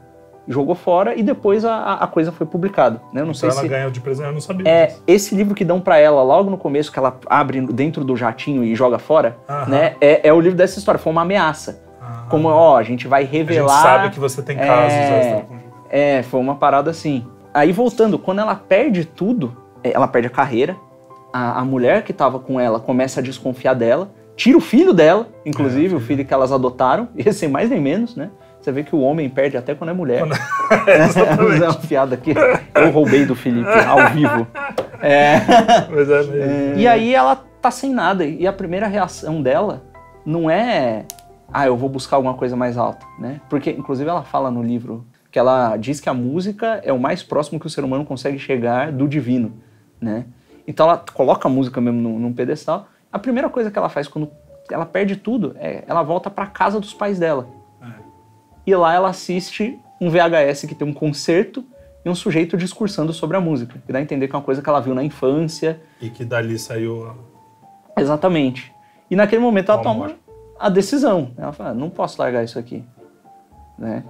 Jogou 0.49 0.75
fora 0.75 1.13
e 1.13 1.21
depois 1.23 1.65
a, 1.65 1.73
a- 1.75 1.93
a 2.05 2.07
coisa 2.07 2.31
foi 2.31 2.47
publicada. 2.47 3.01
Né? 3.11 3.19
Eu 3.21 3.25
não 3.25 3.31
Então 3.31 3.33
sei 3.33 3.49
ela 3.49 3.61
se. 3.61 3.67
ganhou 3.67 3.91
de 3.91 3.99
presente, 3.99 4.27
eu 4.27 4.33
não 4.33 4.39
sabia. 4.39 4.69
É, 4.69 4.85
disso. 4.87 5.03
esse 5.05 5.35
livro 5.35 5.53
que 5.53 5.65
dão 5.65 5.81
pra 5.81 5.97
ela 5.97 6.23
logo 6.23 6.49
no 6.49 6.57
começo, 6.57 6.89
que 6.91 6.97
ela 6.97 7.17
abre 7.29 7.59
dentro 7.61 8.05
do 8.05 8.15
jatinho 8.15 8.63
e 8.63 8.73
joga 8.73 8.97
fora, 8.97 9.35
Aham. 9.49 9.69
né? 9.69 9.95
É, 9.99 10.27
é 10.29 10.31
o 10.33 10.39
livro 10.39 10.57
dessa 10.57 10.79
história, 10.79 10.97
foi 10.99 11.11
uma 11.11 11.23
ameaça. 11.23 11.81
Ah, 12.01 12.23
Como, 12.29 12.47
ó, 12.47 12.77
a 12.77 12.83
gente 12.83 13.07
vai 13.09 13.23
a 13.23 13.27
revelar. 13.27 13.73
gente 13.73 13.81
sabe 13.83 14.09
que 14.11 14.19
você 14.21 14.41
tem 14.41 14.55
casos 14.55 14.93
É. 14.93 15.45
É, 15.89 16.23
foi 16.23 16.39
uma 16.39 16.55
parada 16.55 16.91
assim. 16.91 17.25
Aí 17.53 17.71
voltando, 17.73 18.17
quando 18.17 18.39
ela 18.39 18.55
perde 18.55 19.03
tudo, 19.03 19.55
ela 19.83 20.07
perde 20.07 20.27
a 20.27 20.31
carreira, 20.31 20.75
a, 21.31 21.59
a 21.59 21.65
mulher 21.65 22.03
que 22.03 22.13
tava 22.13 22.39
com 22.39 22.59
ela 22.59 22.79
começa 22.79 23.19
a 23.19 23.23
desconfiar 23.23 23.73
dela, 23.73 24.11
tira 24.35 24.57
o 24.57 24.61
filho 24.61 24.93
dela, 24.93 25.27
inclusive, 25.45 25.93
É, 25.93 25.97
o 25.97 25.99
filho 25.99 26.25
que 26.25 26.33
elas 26.33 26.51
adotaram, 26.51 27.09
e 27.15 27.31
sem 27.33 27.49
mais 27.49 27.69
nem 27.69 27.81
menos, 27.81 28.15
né? 28.15 28.29
Você 28.59 28.71
vê 28.71 28.83
que 28.83 28.95
o 28.95 28.99
homem 28.99 29.29
perde 29.29 29.55
até 29.55 29.73
quando 29.73 29.91
é 29.91 29.93
mulher. 29.93 30.23
Exatamente. 30.87 31.63
é 31.63 31.69
uma 31.69 31.73
piada 31.75 32.15
aqui. 32.15 32.33
Eu 32.75 32.91
roubei 32.91 33.25
do 33.25 33.33
Felipe 33.33 33.69
ao 33.69 34.09
vivo. 34.09 34.45
É. 35.01 35.39
Mas 35.89 36.09
é 36.09 36.23
mesmo. 36.23 36.79
E 36.79 36.87
aí 36.87 37.13
ela 37.13 37.35
tá 37.61 37.71
sem 37.71 37.93
nada. 37.93 38.25
E 38.25 38.45
a 38.45 38.51
primeira 38.51 38.87
reação 38.87 39.41
dela 39.41 39.83
não 40.25 40.49
é, 40.49 41.05
ah, 41.53 41.65
eu 41.65 41.77
vou 41.77 41.87
buscar 41.87 42.17
alguma 42.17 42.33
coisa 42.33 42.57
mais 42.57 42.77
alta, 42.77 43.05
né? 43.19 43.39
Porque, 43.49 43.71
inclusive, 43.71 44.09
ela 44.09 44.23
fala 44.23 44.51
no 44.51 44.61
livro 44.61 45.05
que 45.31 45.39
ela 45.39 45.77
diz 45.77 45.99
que 45.99 46.09
a 46.09 46.13
música 46.13 46.81
é 46.83 46.91
o 46.91 46.99
mais 46.99 47.23
próximo 47.23 47.59
que 47.59 47.67
o 47.67 47.69
ser 47.69 47.83
humano 47.83 48.03
consegue 48.03 48.39
chegar 48.39 48.91
do 48.91 49.07
divino, 49.07 49.53
né? 49.99 50.25
Então 50.67 50.87
ela 50.87 51.03
coloca 51.13 51.47
a 51.47 51.51
música 51.51 51.79
mesmo 51.79 52.01
num, 52.01 52.19
num 52.19 52.33
pedestal. 52.33 52.87
A 53.11 53.17
primeira 53.17 53.49
coisa 53.49 53.71
que 53.71 53.77
ela 53.77 53.89
faz 53.89 54.07
quando 54.07 54.29
ela 54.69 54.85
perde 54.85 55.15
tudo 55.15 55.55
é 55.59 55.83
ela 55.87 56.03
volta 56.03 56.29
pra 56.29 56.45
casa 56.45 56.79
dos 56.79 56.93
pais 56.93 57.17
dela. 57.17 57.47
É. 57.81 57.85
E 58.65 58.75
lá 58.75 58.93
ela 58.93 59.09
assiste 59.09 59.79
um 59.99 60.09
VHS 60.09 60.65
que 60.67 60.75
tem 60.75 60.87
um 60.87 60.93
concerto 60.93 61.63
e 62.03 62.09
um 62.09 62.15
sujeito 62.15 62.57
discursando 62.57 63.13
sobre 63.13 63.37
a 63.37 63.41
música. 63.41 63.81
Que 63.85 63.93
dá 63.93 63.99
a 63.99 64.01
entender 64.01 64.27
que 64.27 64.35
é 64.35 64.37
uma 64.37 64.43
coisa 64.43 64.61
que 64.61 64.69
ela 64.69 64.79
viu 64.79 64.93
na 64.93 65.03
infância, 65.03 65.81
E 66.01 66.09
que 66.09 66.25
dali 66.25 66.59
saiu. 66.59 67.15
Exatamente. 67.97 68.73
E 69.09 69.15
naquele 69.15 69.41
momento 69.41 69.71
ela 69.71 69.81
toma 69.81 70.11
a 70.59 70.69
decisão. 70.69 71.31
Ela 71.37 71.51
fala, 71.51 71.73
não 71.73 71.89
posso 71.89 72.21
largar 72.21 72.43
isso 72.43 72.59
aqui. 72.59 72.83
Né? 73.77 74.03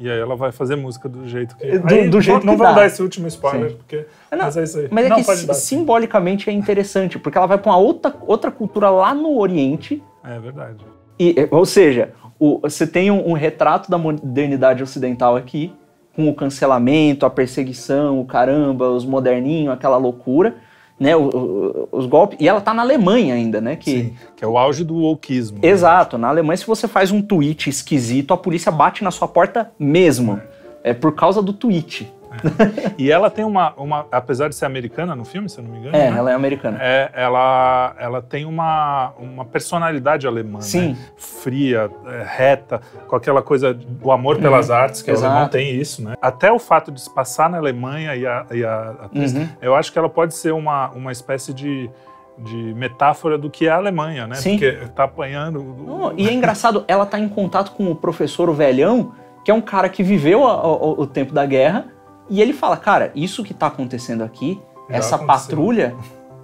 E. 0.00 0.10
Aí 0.10 0.18
ela 0.18 0.34
vai 0.34 0.50
fazer 0.50 0.74
música 0.76 1.08
do 1.08 1.28
jeito 1.28 1.54
que. 1.56 1.78
Do- 1.78 1.94
Aí, 1.94 2.08
do 2.08 2.20
jeito 2.20 2.38
não, 2.44 2.46
não 2.46 2.52
que 2.54 2.58
vamos 2.58 2.74
dá. 2.74 2.80
dar 2.80 2.86
esse 2.86 3.02
último 3.02 3.26
spoiler, 3.28 3.70
Sim. 3.70 3.76
porque. 3.76 4.06
Não, 4.32 4.38
mas 4.38 4.56
é 4.56 4.62
isso 4.64 4.78
aí. 4.78 4.88
Mas 4.90 5.04
é 5.04 5.08
não, 5.10 5.16
que 5.16 5.24
si- 5.24 5.54
simbolicamente 5.54 6.48
é 6.48 6.52
interessante, 6.52 7.18
porque 7.18 7.36
ela 7.38 7.46
vai 7.46 7.58
para 7.58 7.70
uma 7.70 7.78
outra, 7.78 8.14
outra 8.26 8.50
cultura 8.50 8.88
lá 8.90 9.14
no 9.14 9.38
Oriente. 9.38 10.02
É 10.24 10.38
verdade. 10.38 10.84
E, 11.18 11.34
ou 11.50 11.66
seja, 11.66 12.12
o- 12.38 12.58
você 12.62 12.86
tem 12.86 13.10
um, 13.10 13.28
um 13.28 13.32
retrato 13.34 13.90
da 13.90 13.98
modernidade 13.98 14.82
ocidental 14.82 15.36
aqui, 15.36 15.72
com 16.16 16.28
o 16.28 16.34
cancelamento, 16.34 17.24
a 17.26 17.30
perseguição, 17.30 18.20
o 18.20 18.24
caramba, 18.24 18.88
os 18.90 19.04
moderninhos, 19.04 19.72
aquela 19.74 19.96
loucura, 19.96 20.54
né? 21.00 21.16
o- 21.16 21.28
o- 21.30 21.88
os 21.90 22.04
golpes. 22.06 22.36
E 22.40 22.46
ela 22.46 22.60
tá 22.60 22.74
na 22.74 22.82
Alemanha 22.82 23.34
ainda, 23.34 23.60
né? 23.60 23.74
Que, 23.74 23.90
Sim, 23.90 24.14
que 24.36 24.44
é 24.44 24.46
o 24.46 24.58
auge 24.58 24.84
do 24.84 24.94
wokeismo. 24.96 25.58
Exato. 25.62 26.18
Na 26.18 26.28
Alemanha, 26.28 26.58
se 26.58 26.66
você 26.66 26.86
faz 26.86 27.10
um 27.10 27.22
tweet 27.22 27.70
esquisito, 27.70 28.34
a 28.34 28.36
polícia 28.36 28.70
bate 28.70 29.02
na 29.02 29.10
sua 29.10 29.26
porta 29.26 29.72
mesmo. 29.78 30.38
É 30.84 30.92
por 30.92 31.12
causa 31.14 31.40
do 31.42 31.52
tweet. 31.54 32.12
E 32.98 33.10
ela 33.10 33.30
tem 33.30 33.44
uma, 33.44 33.72
uma. 33.76 34.06
Apesar 34.12 34.48
de 34.48 34.54
ser 34.54 34.66
americana 34.66 35.14
no 35.16 35.24
filme, 35.24 35.48
se 35.48 35.58
eu 35.58 35.64
não 35.64 35.70
me 35.72 35.78
engano. 35.78 35.96
É, 35.96 36.10
né? 36.10 36.18
ela 36.18 36.30
é 36.30 36.34
americana. 36.34 36.78
É, 36.80 37.10
ela, 37.14 37.94
ela 37.98 38.22
tem 38.22 38.44
uma, 38.44 39.12
uma 39.18 39.44
personalidade 39.44 40.26
alemã, 40.26 40.60
Sim. 40.60 40.90
né? 40.90 40.96
Fria, 41.16 41.90
é, 42.06 42.22
reta, 42.26 42.80
com 43.08 43.16
aquela 43.16 43.42
coisa 43.42 43.72
do 43.74 44.10
amor 44.12 44.38
pelas 44.38 44.70
artes, 44.70 45.02
que 45.02 45.10
o 45.10 45.14
Uhum. 45.14 45.18
Exato. 45.18 45.32
alemão 45.32 45.48
tem 45.48 45.74
isso, 45.74 46.02
né? 46.04 46.14
Até 46.20 46.52
o 46.52 46.58
fato 46.58 46.90
de 46.92 47.00
se 47.00 47.12
passar 47.12 47.48
na 47.50 47.58
Alemanha 47.58 48.14
e 48.14 48.26
a, 48.26 48.46
e 48.52 48.64
a 48.64 48.90
atriz, 49.02 49.34
Uhum. 49.34 49.48
eu 49.62 49.74
acho 49.74 49.92
que 49.92 49.98
ela 49.98 50.08
pode 50.08 50.34
ser 50.34 50.52
uma, 50.52 50.90
uma 50.90 51.10
espécie 51.12 51.52
de, 51.54 51.90
de 52.38 52.74
metáfora 52.74 53.36
do 53.38 53.48
que 53.50 53.66
é 53.66 53.70
a 53.70 53.76
Alemanha, 53.76 54.26
né? 54.26 54.34
Sim. 54.36 54.58
Porque 54.58 54.72
tá 54.94 55.04
apanhando... 55.04 55.76
Oh, 55.88 56.12
e 56.16 56.28
é 56.28 56.32
engraçado, 56.32 56.84
ela 56.86 57.06
tá 57.06 57.18
em 57.18 57.28
contato 57.28 57.72
com 57.72 57.90
o 57.90 57.94
professor 57.94 58.48
o 58.48 58.52
velhão, 58.54 59.12
que 59.44 59.50
é 59.50 59.54
um 59.54 59.60
cara 59.62 59.88
que 59.88 60.02
viveu 60.02 60.46
a- 60.46 60.66
o, 60.66 61.00
o 61.00 61.06
tempo 61.06 61.32
da 61.32 61.46
guerra, 61.46 61.86
e 62.30 62.40
ele 62.40 62.52
fala, 62.52 62.76
cara, 62.76 63.10
isso 63.14 63.42
que 63.44 63.52
tá 63.52 63.66
acontecendo 63.66 64.22
aqui, 64.22 64.58
Já 64.88 64.96
essa 64.96 65.16
aconteceu. 65.16 65.26
patrulha, 65.26 65.94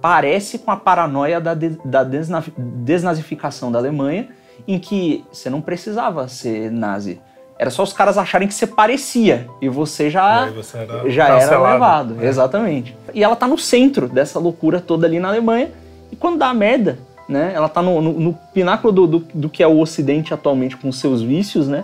parece 0.01 0.59
com 0.59 0.69
a 0.71 0.75
paranoia 0.75 1.39
da, 1.41 1.53
de- 1.53 1.79
da 1.83 2.03
desna- 2.03 2.43
desnazificação 2.57 3.71
da 3.71 3.79
Alemanha, 3.79 4.27
em 4.67 4.79
que 4.79 5.23
você 5.31 5.49
não 5.49 5.61
precisava 5.61 6.27
ser 6.27 6.71
nazi. 6.71 7.19
Era 7.59 7.69
só 7.71 7.81
os 7.83 7.91
caras 7.91 8.17
acharem 8.17 8.47
que 8.47 8.53
você 8.53 8.67
parecia, 8.67 9.47
e 9.61 9.67
você 9.67 10.07
E 10.07 10.09
já 10.11 10.43
aí 10.45 10.51
você 10.53 10.77
era 10.77 11.09
já 11.09 11.27
era 11.27 11.71
levado, 11.73 12.17
É. 12.21 12.25
exatamente. 12.27 12.95
E 13.13 13.23
ela 13.23 13.35
tá 13.35 13.47
no 13.47 13.57
centro 13.57 14.07
dessa 14.07 14.37
loucura 14.39 14.79
toda 14.79 15.07
ali 15.07 15.19
na 15.19 15.29
Alemanha, 15.29 15.71
e 16.11 16.15
quando 16.15 16.37
dá 16.37 16.53
merda, 16.53 16.99
né? 17.27 17.51
Ela 17.53 17.67
tá 17.67 17.81
no, 17.81 17.99
no- 18.01 18.13
no 18.13 18.33
pináculo 18.53 18.93
do, 18.93 19.07
do, 19.07 19.19
do 19.33 19.49
que 19.49 19.61
é 19.63 19.67
o 19.67 19.79
Ocidente 19.79 20.33
atualmente 20.33 20.77
com 20.77 20.91
seus 20.91 21.21
vícios, 21.21 21.67
né? 21.67 21.83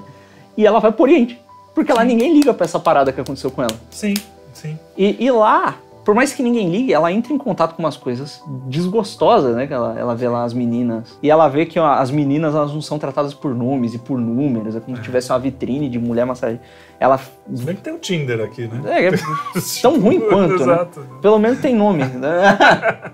E 0.55 0.65
ela 0.65 0.79
vai 0.79 0.91
pro 0.91 1.03
Oriente. 1.03 1.41
Porque 1.73 1.91
lá 1.91 2.03
ninguém 2.03 2.33
liga 2.33 2.53
pra 2.53 2.65
essa 2.65 2.79
parada 2.79 3.11
que 3.11 3.19
aconteceu 3.21 3.49
com 3.51 3.61
ela. 3.61 3.75
Sim, 3.89 4.13
sim. 4.53 4.77
E, 4.97 5.23
e 5.25 5.31
lá, 5.31 5.75
por 6.05 6.13
mais 6.13 6.33
que 6.33 6.43
ninguém 6.43 6.69
ligue, 6.69 6.93
ela 6.93 7.11
entra 7.11 7.33
em 7.33 7.37
contato 7.37 7.75
com 7.75 7.81
umas 7.83 7.97
coisas 7.97 8.43
desgostosas, 8.67 9.55
né? 9.55 9.65
Que 9.65 9.73
ela, 9.73 9.97
ela 9.97 10.15
vê 10.15 10.27
lá 10.27 10.43
as 10.43 10.53
meninas. 10.53 11.17
E 11.23 11.31
ela 11.31 11.47
vê 11.47 11.65
que 11.65 11.79
ó, 11.79 11.87
as 11.87 12.11
meninas 12.11 12.53
elas 12.53 12.73
não 12.73 12.81
são 12.81 12.99
tratadas 12.99 13.33
por 13.33 13.55
nomes 13.55 13.93
e 13.93 13.97
por 13.97 14.19
números. 14.19 14.75
É 14.75 14.79
como 14.79 14.95
se 14.97 15.03
tivesse 15.03 15.31
uma 15.31 15.39
vitrine 15.39 15.89
de 15.89 15.97
mulher 15.97 16.25
massagem. 16.25 16.59
Ela. 16.99 17.17
Se 17.17 17.63
bem 17.63 17.75
que 17.75 17.81
tem 17.81 17.93
o 17.93 17.97
Tinder 17.99 18.41
aqui, 18.41 18.67
né? 18.67 18.81
É, 18.85 19.07
é 19.07 19.11
tão 19.81 19.99
ruim 19.99 20.19
quanto, 20.19 20.65
né? 20.65 20.73
Exato. 20.73 21.07
Pelo 21.21 21.39
menos 21.39 21.59
tem 21.59 21.75
nome. 21.75 22.03
né? 22.05 22.57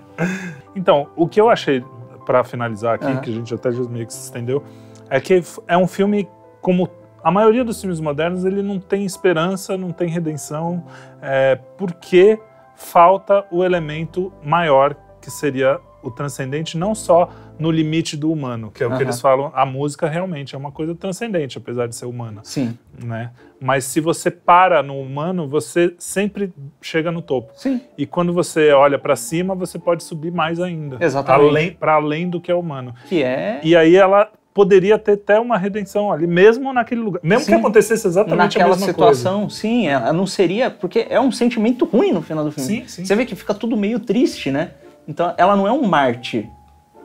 Então, 0.76 1.08
o 1.16 1.26
que 1.26 1.40
eu 1.40 1.50
achei, 1.50 1.82
pra 2.24 2.44
finalizar 2.44 2.94
aqui, 2.94 3.06
Aham. 3.06 3.16
que 3.20 3.30
a 3.30 3.32
gente 3.32 3.52
até 3.52 3.72
já 3.72 3.82
meio 3.84 4.06
que 4.06 4.12
se 4.12 4.22
estendeu, 4.22 4.62
é 5.08 5.20
que 5.20 5.42
é 5.66 5.76
um 5.76 5.86
filme 5.86 6.28
como 6.60 6.88
a 7.22 7.30
maioria 7.30 7.64
dos 7.64 7.80
filmes 7.80 8.00
modernos, 8.00 8.44
ele 8.44 8.62
não 8.62 8.78
tem 8.78 9.04
esperança, 9.04 9.76
não 9.76 9.92
tem 9.92 10.08
redenção, 10.08 10.84
é, 11.20 11.58
porque 11.76 12.38
falta 12.74 13.44
o 13.50 13.62
elemento 13.62 14.32
maior, 14.42 14.96
que 15.20 15.30
seria 15.30 15.78
o 16.02 16.10
transcendente, 16.10 16.78
não 16.78 16.94
só 16.94 17.30
no 17.58 17.70
limite 17.70 18.16
do 18.16 18.32
humano, 18.32 18.70
que 18.70 18.82
é 18.82 18.86
o 18.86 18.96
que 18.96 19.02
eles 19.02 19.20
falam, 19.20 19.52
a 19.54 19.66
música 19.66 20.08
realmente 20.08 20.54
é 20.54 20.58
uma 20.58 20.72
coisa 20.72 20.94
transcendente, 20.94 21.58
apesar 21.58 21.86
de 21.86 21.94
ser 21.94 22.06
humana 22.06 22.40
Sim, 22.42 22.78
né? 23.04 23.32
Mas 23.60 23.84
se 23.84 24.00
você 24.00 24.30
para 24.30 24.82
no 24.82 24.98
humano, 24.98 25.46
você 25.46 25.94
sempre 25.98 26.50
chega 26.80 27.12
no 27.12 27.20
topo. 27.20 27.52
sim. 27.54 27.82
E 27.98 28.06
quando 28.06 28.32
você 28.32 28.72
olha 28.72 28.98
para 28.98 29.14
cima, 29.14 29.54
você 29.54 29.78
pode 29.78 30.02
subir 30.02 30.32
mais 30.32 30.58
ainda. 30.58 30.96
Exatamente. 30.98 31.48
Além, 31.50 31.72
para 31.72 31.92
além 31.92 32.30
do 32.30 32.40
que 32.40 32.50
é 32.50 32.54
humano. 32.54 32.94
Que 33.06 33.22
é. 33.22 33.60
E 33.62 33.76
aí 33.76 33.94
ela 33.94 34.30
poderia 34.52 34.98
ter 34.98 35.12
até 35.12 35.38
uma 35.38 35.56
redenção 35.56 36.12
ali, 36.12 36.26
mesmo 36.26 36.72
naquele 36.72 37.00
lugar. 37.00 37.20
Mesmo 37.22 37.44
que 37.44 37.52
Sim. 37.52 37.58
acontecesse 37.58 38.06
exatamente 38.06 38.58
Naquela 38.58 38.74
a 38.74 38.76
mesma 38.76 38.86
situação, 38.86 39.48
sim, 39.48 39.86
ela 39.86 40.12
não 40.12 40.26
seria. 40.26 40.70
Porque 40.70 41.06
é 41.08 41.20
um 41.20 41.30
sentimento 41.30 41.84
ruim 41.84 42.12
no 42.12 42.22
final 42.22 42.44
do 42.44 42.52
filme. 42.52 42.68
Sim, 42.68 42.88
sim. 42.88 43.04
Você 43.04 43.14
vê 43.14 43.24
que 43.24 43.34
fica 43.34 43.54
tudo 43.54 43.76
meio 43.76 44.00
triste, 44.00 44.50
né? 44.50 44.72
Então 45.06 45.32
ela 45.36 45.56
não 45.56 45.66
é 45.66 45.72
um 45.72 45.82
Marte. 45.82 46.48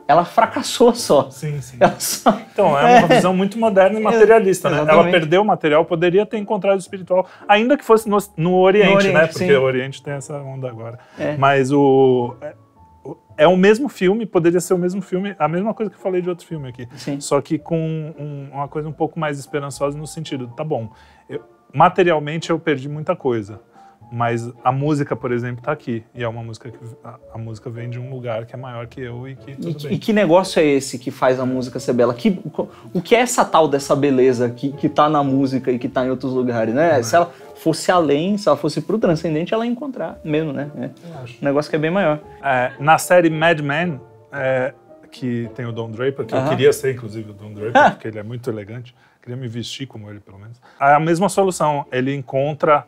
Ela 0.08 0.24
fracassou 0.24 0.94
só. 0.94 1.24
coisa. 1.24 1.38
Sim, 1.38 1.60
sim. 1.60 1.78
Só. 1.98 2.38
Então, 2.56 2.78
é 2.78 3.00
uma 3.00 3.08
visão 3.08 3.34
muito 3.34 3.58
moderna 3.58 3.98
e 3.98 4.02
materialista, 4.02 4.70
né? 4.70 4.78
Ela 4.88 5.04
perdeu 5.10 5.42
o 5.42 5.44
material, 5.44 5.84
poderia 5.84 6.24
ter 6.24 6.38
encontrado 6.38 6.76
o 6.76 6.80
espiritual, 6.80 7.26
ainda 7.46 7.76
que 7.76 7.84
fosse 7.84 8.08
no, 8.08 8.16
no 8.36 8.54
Oriente, 8.54 8.88
No 8.88 8.96
Oriente, 8.96 9.14
né? 9.14 9.26
Porque 9.26 9.46
sim. 9.46 9.52
o 9.52 9.62
Oriente 9.62 10.02
tem 10.02 10.14
essa 10.14 10.38
onda 10.38 10.68
agora. 10.68 10.98
É. 11.18 11.36
Mas 11.36 11.70
o... 11.70 12.34
é- 13.36 13.46
o- 13.46 13.56
mesmo 13.56 13.88
filme, 13.88 14.24
poderia 14.26 14.60
ser 14.60 14.74
o 14.74 14.78
mesmo 14.78 15.00
filme, 15.02 15.34
a 15.38 15.48
mesma 15.48 15.72
coisa 15.74 15.90
que 15.90 15.96
eu 15.96 16.00
falei 16.00 16.20
de 16.22 16.28
outro 16.28 16.46
filme 16.46 16.68
aqui. 16.68 16.88
Sim. 16.96 17.20
Só 17.20 17.40
que 17.40 17.58
com 17.58 17.78
um- 18.18 18.48
uma 18.52 18.68
coisa 18.68 18.88
um 18.88 18.92
pouco 18.92 19.18
mais 19.18 19.38
esperançosa 19.38 19.96
no 19.98 20.06
sentido, 20.06 20.48
tá 20.56 20.64
bom, 20.64 20.90
eu- 21.28 21.42
materialmente 21.74 22.50
eu 22.50 22.58
perdi 22.58 22.88
muita 22.88 23.14
coisa, 23.14 23.60
mas 24.10 24.48
a 24.62 24.70
música, 24.70 25.16
por 25.16 25.32
exemplo, 25.32 25.62
tá 25.64 25.72
aqui. 25.72 26.04
E 26.14 26.22
é 26.22 26.28
uma 26.28 26.42
música 26.42 26.70
que 26.70 26.78
a, 27.04 27.18
a 27.34 27.38
música 27.38 27.68
vem 27.68 27.90
de 27.90 27.98
um 27.98 28.08
lugar 28.10 28.46
que 28.46 28.54
é 28.54 28.58
maior 28.58 28.86
que 28.86 29.00
eu 29.00 29.26
e 29.28 29.34
que 29.36 29.50
E, 29.50 29.56
tudo 29.56 29.74
que- 29.76 29.88
bem. 29.88 29.96
e 29.96 29.98
que 29.98 30.12
negócio 30.12 30.60
é 30.60 30.64
esse 30.64 30.98
que 30.98 31.10
faz 31.10 31.40
a 31.40 31.44
música 31.46 31.78
ser 31.80 31.92
bela? 31.92 32.14
Que, 32.14 32.38
o 32.94 33.02
que 33.02 33.14
é 33.16 33.20
essa 33.20 33.44
tal 33.44 33.66
dessa 33.68 33.96
beleza 33.96 34.48
que, 34.50 34.70
que 34.72 34.88
tá 34.88 35.08
na 35.08 35.22
música 35.24 35.70
e 35.72 35.78
que 35.78 35.88
tá 35.88 36.06
em 36.06 36.10
outros 36.10 36.32
lugares, 36.32 36.72
né? 36.74 37.02
Se 37.02 37.16
ela 37.16 37.32
fosse 37.56 37.90
além, 37.90 38.36
se 38.38 38.46
ela 38.48 38.56
fosse 38.56 38.80
pro 38.80 38.98
transcendente, 38.98 39.52
ela 39.52 39.66
ia 39.66 39.72
encontrar 39.72 40.20
mesmo, 40.24 40.52
né? 40.52 40.70
É. 40.78 40.86
Um 41.42 41.44
negócio 41.44 41.68
que 41.68 41.76
é 41.76 41.78
bem 41.78 41.90
maior. 41.90 42.20
É, 42.42 42.72
na 42.78 42.98
série 42.98 43.28
Mad 43.28 43.58
Men, 43.60 44.00
é, 44.32 44.72
que 45.10 45.50
tem 45.54 45.66
o 45.66 45.72
Don 45.72 45.90
Draper, 45.90 46.24
que 46.26 46.34
eu 46.34 46.38
Aham. 46.38 46.48
queria 46.50 46.72
ser, 46.72 46.94
inclusive, 46.94 47.30
o 47.30 47.34
Don 47.34 47.52
Draper, 47.52 47.90
porque 47.92 48.08
ele 48.08 48.18
é 48.18 48.22
muito 48.22 48.48
elegante. 48.50 48.94
Queria 49.22 49.36
me 49.36 49.48
vestir 49.48 49.86
como 49.88 50.08
ele, 50.08 50.20
pelo 50.20 50.38
menos. 50.38 50.60
É 50.80 50.92
a 50.94 51.00
mesma 51.00 51.28
solução. 51.28 51.84
Ele 51.90 52.14
encontra 52.14 52.86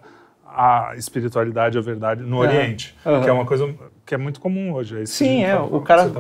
a 0.59 0.97
espiritualidade, 0.97 1.79
a 1.79 1.81
verdade 1.81 2.23
no 2.25 2.43
Aham. 2.43 2.49
Oriente, 2.53 2.95
Aham. 3.07 3.23
que 3.23 3.29
é 3.31 3.33
uma 3.33 3.45
coisa 3.47 3.73
que 4.05 4.13
é 4.15 4.19
muito 4.19 4.41
comum 4.41 4.73
hoje. 4.73 5.03
É 5.03 5.07
Sim, 5.07 5.25
gente 5.27 5.45
é. 5.45 5.53
tava- 5.55 5.77
O 5.77 5.81
cara 5.83 6.11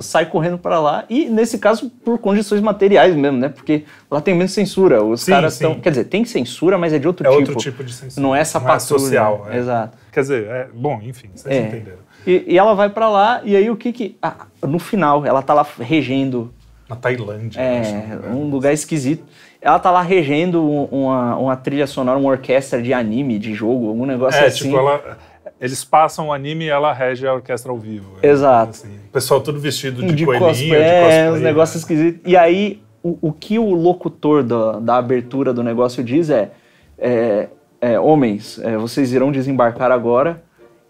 sai 0.00 0.26
correndo 0.26 0.56
pra 0.56 0.78
lá 0.78 1.04
e, 1.10 1.24
nesse 1.28 1.58
caso, 1.58 1.90
por 2.04 2.16
condições 2.18 2.60
materiais 2.60 3.16
mesmo, 3.16 3.38
né? 3.38 3.48
Porque 3.48 3.84
lá 4.08 4.20
tem 4.20 4.34
menos 4.36 4.52
censura. 4.52 5.02
Os 5.02 5.22
Sim, 5.22 5.32
caras 5.32 5.54
estão. 5.54 5.80
Quer 5.80 5.90
dizer, 5.90 6.04
tem 6.04 6.24
censura, 6.24 6.78
mas 6.78 6.92
é 6.92 6.98
de 7.00 7.08
outro 7.08 7.26
É 7.26 7.30
tipo. 7.30 7.40
outro 7.40 7.56
tipo 7.56 7.82
de 7.82 7.92
censura. 7.92 8.24
Não 8.24 8.36
é 8.36 8.40
essa 8.40 8.60
Não 8.60 8.66
é 8.66 8.70
patrulha. 8.70 9.00
social. 9.00 9.46
é. 9.50 9.56
Exato. 9.58 9.98
Quer 10.12 10.20
dizer, 10.20 10.44
é, 10.46 10.68
bom, 10.72 11.00
enfim, 11.02 11.28
vocês 11.34 11.52
É. 11.52 11.60
entenderam. 11.66 11.98
E, 12.26 12.44
e 12.46 12.58
ela 12.58 12.74
vai 12.74 12.90
pra 12.90 13.08
lá, 13.08 13.40
e 13.42 13.56
aí 13.56 13.68
o 13.70 13.76
que 13.76 13.92
que. 13.92 14.16
ah, 14.22 14.46
no 14.62 14.78
final, 14.78 15.24
ela 15.26 15.42
tá 15.42 15.54
lá 15.54 15.66
regendo 15.80 16.52
Na 16.88 16.96
Tailândia. 16.96 17.60
É, 17.60 17.80
acho, 17.80 17.92
né? 17.92 18.18
um 18.30 18.48
lugar 18.48 18.72
esquisito. 18.72 19.24
Ela 19.60 19.78
tá 19.78 19.90
lá 19.90 20.02
regendo 20.02 20.62
um- 20.62 20.84
uma, 20.84 21.36
uma 21.36 21.56
trilha 21.56 21.86
sonora, 21.86 22.18
uma 22.18 22.30
orquestra 22.30 22.80
de 22.80 22.92
anime, 22.92 23.38
de 23.38 23.54
jogo, 23.54 23.88
algum 23.88 24.06
negócio 24.06 24.40
É, 24.40 24.46
assim. 24.46 24.64
tipo, 24.64 24.76
ela, 24.78 25.18
eles 25.60 25.82
passam 25.84 26.28
o 26.28 26.32
anime 26.32 26.66
e 26.66 26.68
ela 26.68 26.92
rege 26.92 27.26
a 27.26 27.34
orquestra 27.34 27.70
ao 27.72 27.78
vivo. 27.78 28.12
É, 28.22 28.28
Exato. 28.28 28.70
assim. 28.70 28.96
O 29.08 29.12
pessoal 29.12 29.40
tudo 29.40 29.58
vestido 29.58 30.02
de, 30.02 30.14
de 30.14 30.24
coelhinho, 30.24 30.48
cosplay, 30.48 30.68
de 30.70 30.76
é, 30.76 31.02
cosplay. 31.02 31.30
uns 31.32 31.40
negócios 31.40 31.74
né? 31.76 31.80
esquisitos. 31.94 32.20
E 32.24 32.36
aí, 32.36 32.80
o, 33.02 33.18
o 33.20 33.32
que 33.32 33.58
o 33.58 33.72
locutor 33.74 34.42
da, 34.44 34.78
da 34.78 34.96
abertura 34.96 35.52
do 35.52 35.62
negócio 35.62 36.04
diz 36.04 36.30
é, 36.30 36.50
é, 36.96 37.48
é, 37.80 37.98
homens, 37.98 38.60
é, 38.62 38.76
vocês 38.76 39.12
irão 39.12 39.32
desembarcar 39.32 39.90
agora 39.90 40.40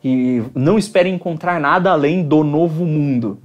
e 0.04 0.42
não 0.54 0.78
esperem 0.78 1.14
encontrar 1.14 1.58
nada 1.58 1.90
além 1.90 2.22
do 2.22 2.44
novo 2.44 2.84
mundo. 2.84 3.38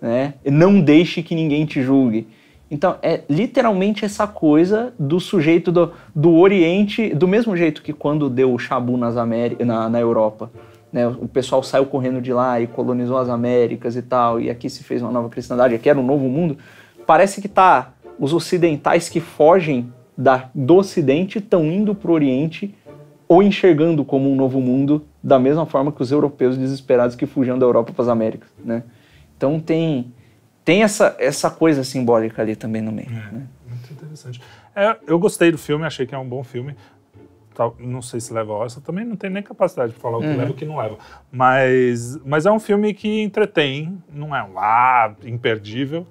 Né? 0.00 0.34
Não 0.44 0.80
deixe 0.80 1.22
que 1.22 1.34
ninguém 1.34 1.66
te 1.66 1.82
julgue. 1.82 2.28
Então, 2.74 2.96
é 3.02 3.20
literalmente 3.30 4.04
essa 4.04 4.26
coisa 4.26 4.92
do 4.98 5.20
sujeito 5.20 5.70
do, 5.70 5.92
do 6.12 6.34
Oriente, 6.34 7.14
do 7.14 7.28
mesmo 7.28 7.56
jeito 7.56 7.80
que 7.80 7.92
quando 7.92 8.28
deu 8.28 8.52
o 8.52 8.58
Shabu 8.58 8.96
nas 8.96 9.16
América, 9.16 9.64
na, 9.64 9.88
na 9.88 10.00
Europa. 10.00 10.50
Né? 10.92 11.06
O 11.06 11.28
pessoal 11.28 11.62
saiu 11.62 11.86
correndo 11.86 12.20
de 12.20 12.32
lá 12.32 12.60
e 12.60 12.66
colonizou 12.66 13.16
as 13.16 13.28
Américas 13.28 13.94
e 13.94 14.02
tal, 14.02 14.40
e 14.40 14.50
aqui 14.50 14.68
se 14.68 14.82
fez 14.82 15.00
uma 15.02 15.12
nova 15.12 15.28
cristandade, 15.28 15.72
aqui 15.72 15.88
era 15.88 16.00
um 16.00 16.04
novo 16.04 16.24
mundo. 16.24 16.58
Parece 17.06 17.40
que 17.40 17.46
tá 17.46 17.92
os 18.18 18.32
ocidentais 18.32 19.08
que 19.08 19.20
fogem 19.20 19.92
da, 20.18 20.50
do 20.52 20.74
Ocidente 20.74 21.38
estão 21.38 21.64
indo 21.66 21.94
para 21.94 22.10
o 22.10 22.14
Oriente 22.14 22.74
ou 23.28 23.40
enxergando 23.40 24.04
como 24.04 24.28
um 24.28 24.34
novo 24.34 24.60
mundo 24.60 25.04
da 25.22 25.38
mesma 25.38 25.64
forma 25.64 25.92
que 25.92 26.02
os 26.02 26.10
europeus 26.10 26.58
desesperados 26.58 27.14
que 27.14 27.24
fugiam 27.24 27.56
da 27.56 27.66
Europa 27.66 27.92
para 27.92 28.02
as 28.02 28.08
Américas, 28.08 28.48
né? 28.64 28.82
Então 29.36 29.60
tem 29.60 30.12
tem 30.64 30.82
essa, 30.82 31.14
essa 31.18 31.50
coisa 31.50 31.84
simbólica 31.84 32.42
ali 32.42 32.56
também 32.56 32.80
no 32.80 32.90
meio. 32.90 33.08
É, 33.10 33.32
né? 33.32 33.46
muito 33.68 33.92
interessante. 33.92 34.40
É, 34.74 34.96
eu 35.06 35.18
gostei 35.18 35.52
do 35.52 35.58
filme, 35.58 35.84
achei 35.84 36.06
que 36.06 36.14
é 36.14 36.18
um 36.18 36.28
bom 36.28 36.42
filme. 36.42 36.74
Não 37.78 38.02
sei 38.02 38.18
se 38.18 38.32
leva 38.32 38.52
a 38.52 38.56
Oscar, 38.56 38.82
também 38.82 39.04
não 39.04 39.14
tenho 39.14 39.32
nem 39.32 39.42
capacidade 39.42 39.92
de 39.92 39.98
falar 39.98 40.18
o 40.18 40.20
que 40.20 40.26
Uhum. 40.26 40.36
leva 40.36 40.50
e 40.50 40.52
o 40.52 40.56
que 40.56 40.64
não 40.64 40.76
leva. 40.76 40.98
Mas, 41.30 42.16
mas 42.24 42.46
é 42.46 42.50
um 42.50 42.58
filme 42.58 42.92
que 42.92 43.22
entretém, 43.22 44.02
não 44.12 44.34
é 44.34 44.42
um 44.42 44.58
ah, 44.58 45.14
imperdível, 45.22 46.04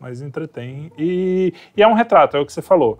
mas 0.00 0.20
entretém. 0.20 0.90
E, 0.98 1.54
e 1.76 1.82
é 1.82 1.86
um 1.86 1.92
retrato, 1.94 2.36
é 2.36 2.40
o 2.40 2.46
que 2.46 2.52
você 2.52 2.62
falou. 2.62 2.98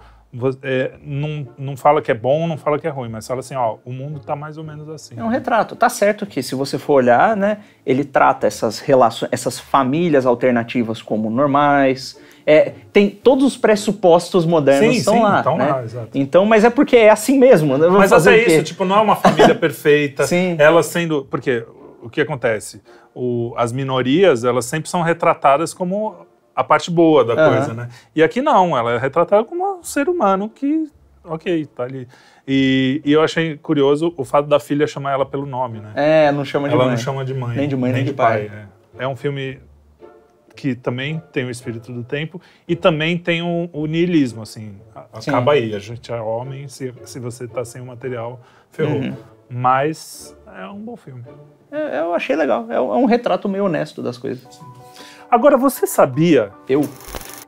É, 0.63 0.93
não, 1.03 1.49
não 1.59 1.77
fala 1.77 2.01
que 2.01 2.11
é 2.11 2.15
bom, 2.15 2.47
não 2.47 2.57
fala 2.57 2.79
que 2.79 2.87
é 2.87 2.91
ruim, 2.91 3.09
mas 3.09 3.27
fala 3.27 3.41
assim, 3.41 3.57
ó, 3.57 3.79
o 3.85 3.93
mundo 3.93 4.21
tá 4.21 4.37
mais 4.37 4.57
ou 4.57 4.63
menos 4.63 4.89
assim. 4.89 5.15
É 5.19 5.25
um 5.25 5.29
retrato. 5.29 5.75
Tá 5.75 5.89
certo 5.89 6.25
que 6.25 6.41
se 6.41 6.55
você 6.55 6.79
for 6.79 6.95
olhar, 6.95 7.37
né, 7.37 7.59
ele 7.85 8.05
trata 8.05 8.47
essas 8.47 8.79
relações, 8.79 9.29
essas 9.33 9.59
famílias 9.59 10.27
alternativas 10.27 11.03
como 11.03 11.29
normais. 11.31 12.17
É, 12.47 12.73
tem 12.93 13.11
todos 13.11 13.45
os 13.45 13.57
pressupostos 13.57 14.47
modernos 14.47 14.95
Sim, 14.95 14.99
estão 15.01 15.15
sim, 15.15 15.23
lá, 15.23 15.39
estão 15.39 15.59
né? 15.59 15.73
lá, 15.73 15.83
exato. 15.83 16.09
Então, 16.15 16.47
mas 16.47 16.65
é 16.65 16.71
porque 16.71 16.97
é 16.97 17.11
assim 17.11 17.39
mesmo, 17.39 17.77
né? 17.77 17.89
Mas 17.89 18.11
fazer 18.11 18.31
até 18.41 18.47
isso, 18.47 18.63
tipo, 18.63 18.85
não 18.85 18.97
é 18.97 19.01
uma 19.01 19.17
família 19.17 19.55
perfeita. 19.55 20.25
Sim. 20.29 20.55
Ela 20.59 20.83
sendo. 20.83 21.25
Porque 21.29 21.67
o 22.03 22.09
que 22.09 22.21
acontece? 22.21 22.81
O- 23.15 23.53
as 23.57 23.73
minorias, 23.73 24.45
elas 24.45 24.65
sempre 24.65 24.89
são 24.89 25.03
retratadas 25.03 25.75
como 25.75 26.15
a 26.61 26.65
parte 26.65 26.91
boa 26.91 27.25
da 27.25 27.35
Aham. 27.35 27.49
coisa, 27.51 27.75
né? 27.75 27.89
E 28.15 28.23
aqui 28.23 28.41
não, 28.43 28.77
ela 28.77 28.93
é 28.93 28.99
retratada 28.99 29.45
como 29.45 29.79
um 29.79 29.83
ser 29.83 30.09
humano 30.09 30.49
que. 30.49 30.91
Ok, 31.25 31.67
tá 31.75 31.85
ali. 31.85 32.07
E, 32.47 33.01
e 33.05 33.13
eu 33.13 33.23
achei 33.23 33.57
curioso 33.57 34.13
o 34.17 34.25
fato 34.25 34.47
da 34.49 34.59
filha 34.59 34.87
chamar 34.87 35.13
ela 35.13 35.27
pelo 35.27 35.45
nome, 35.47 35.79
né? 35.81 35.93
É, 35.95 36.33
não 36.33 36.45
chama 36.45 36.69
de 36.69 36.75
ela 36.75 36.85
mãe. 36.85 36.95
não 36.95 36.99
chama 37.03 37.25
de 37.25 37.35
mãe. 37.35 37.57
Nem 37.57 37.69
de 37.69 37.77
mãe, 37.77 37.93
nem 37.93 38.05
de 38.05 38.13
pai. 38.13 38.51
é. 38.99 39.05
É 39.05 39.09
um 39.09 39.15
filme 39.17 39.61
que 40.57 40.75
também 40.75 41.23
tem 41.33 41.45
o 41.45 41.51
espírito 41.51 41.93
do 41.93 42.03
tempo 42.03 42.41
e 42.67 42.75
também 42.77 43.17
tem 43.17 43.41
o, 43.43 43.69
o 43.73 43.87
niilismo, 43.87 44.43
assim. 44.43 44.75
a- 44.95 45.21
Sim. 45.21 45.31
Acaba 45.31 45.53
aí, 45.53 45.75
a 45.75 45.79
gente 45.79 46.11
é 46.13 46.21
homem, 46.21 46.69
se, 46.69 46.93
se 47.05 47.19
você 47.21 47.47
tá 47.47 47.65
sem 47.65 47.81
o 47.81 47.87
material, 47.87 48.41
ferrou. 48.71 49.01
Uhum. 49.01 49.15
Mas 49.49 50.37
é 50.59 50.67
um 50.67 50.79
bom 50.81 50.97
filme. 50.97 51.23
É, 51.71 52.01
eu 52.01 52.15
achei 52.15 52.35
legal. 52.35 52.67
É 52.71 52.81
um, 52.81 52.95
é 52.95 52.97
um 52.97 53.05
retrato 53.05 53.49
meio 53.49 53.65
honesto 53.67 54.03
das 54.03 54.17
coisas. 54.19 54.61
Agora, 55.31 55.57
você 55.57 55.87
sabia 55.87 56.51
Eu? 56.69 56.83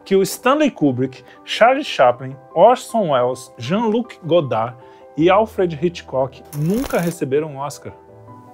que 0.04 0.16
o 0.16 0.22
Stanley 0.22 0.70
Kubrick, 0.70 1.22
Charlie 1.44 1.84
Chaplin, 1.84 2.36
Orson 2.54 3.12
Welles, 3.12 3.52
Jean-Luc 3.56 4.18
Godard 4.24 4.76
e 5.16 5.30
Alfred 5.30 5.78
Hitchcock 5.80 6.42
nunca 6.58 6.98
receberam 6.98 7.48
um 7.52 7.58
Oscar? 7.58 7.92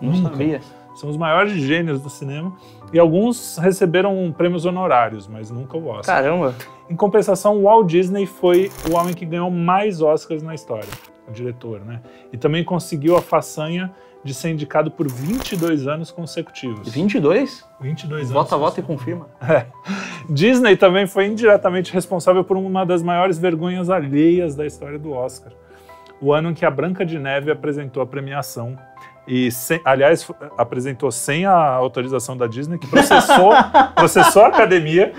Não 0.01 0.12
Nunca. 0.12 0.31
sabia. 0.31 0.61
São 0.95 1.09
os 1.09 1.17
maiores 1.17 1.53
gênios 1.55 2.01
do 2.03 2.11
cinema 2.11 2.53
e 2.93 2.99
alguns 2.99 3.57
receberam 3.59 4.33
prêmios 4.37 4.67
honorários, 4.67 5.27
mas 5.27 5.51
nunca 5.51 5.77
o 5.77 5.88
Oscar. 5.88 6.17
Caramba. 6.17 6.55
Em 6.91 6.95
compensação, 6.97 7.57
o 7.59 7.62
Walt 7.62 7.87
Disney 7.87 8.27
foi 8.27 8.71
o 8.91 8.95
homem 8.95 9.14
que 9.14 9.25
ganhou 9.25 9.51
mais 9.51 10.03
Oscars 10.03 10.43
na 10.43 10.55
história, 10.55 10.88
o 11.29 11.33
diretor, 11.33 11.81
né? 11.81 12.01
E 12.33 12.37
também 12.37 12.62
conseguiu 12.64 13.17
a 13.17 13.23
façanha 13.23 13.91
de 14.24 14.35
ser 14.35 14.50
indicado 14.50 14.90
por 14.90 15.11
22 15.11 15.87
anos 15.87 16.11
consecutivos. 16.11 16.88
22? 16.92 17.64
22 17.81 18.20
anos. 18.22 18.31
Vota, 18.33 18.57
vota 18.57 18.81
e 18.81 18.83
confirma. 18.83 19.26
Disney 20.28 20.76
também 20.76 21.07
foi 21.07 21.26
indiretamente 21.26 21.92
responsável 21.92 22.44
por 22.44 22.57
uma 22.57 22.85
das 22.85 23.02
maiores 23.02 23.38
vergonhas 23.38 23.88
alheias 23.90 24.54
da 24.54 24.66
história 24.66 24.98
do 24.98 25.12
Oscar. 25.12 25.52
O 26.20 26.33
ano 26.33 26.50
em 26.50 26.54
que 26.54 26.64
a 26.66 26.70
Branca 26.70 27.07
de 27.07 27.18
Neve 27.18 27.50
apresentou 27.50 28.02
a 28.02 28.07
premiação 28.07 28.76
e, 29.26 29.52
sem- 29.52 29.81
aliás, 29.85 30.28
apresentou 30.57 31.12
sem 31.12 31.44
a 31.46 31.54
autorização 31.54 32.37
da 32.37 32.46
Disney, 32.46 32.78
que 32.78 32.87
processou, 32.88 33.52
processou 33.94 34.42
a 34.42 34.48
academia. 34.48 35.12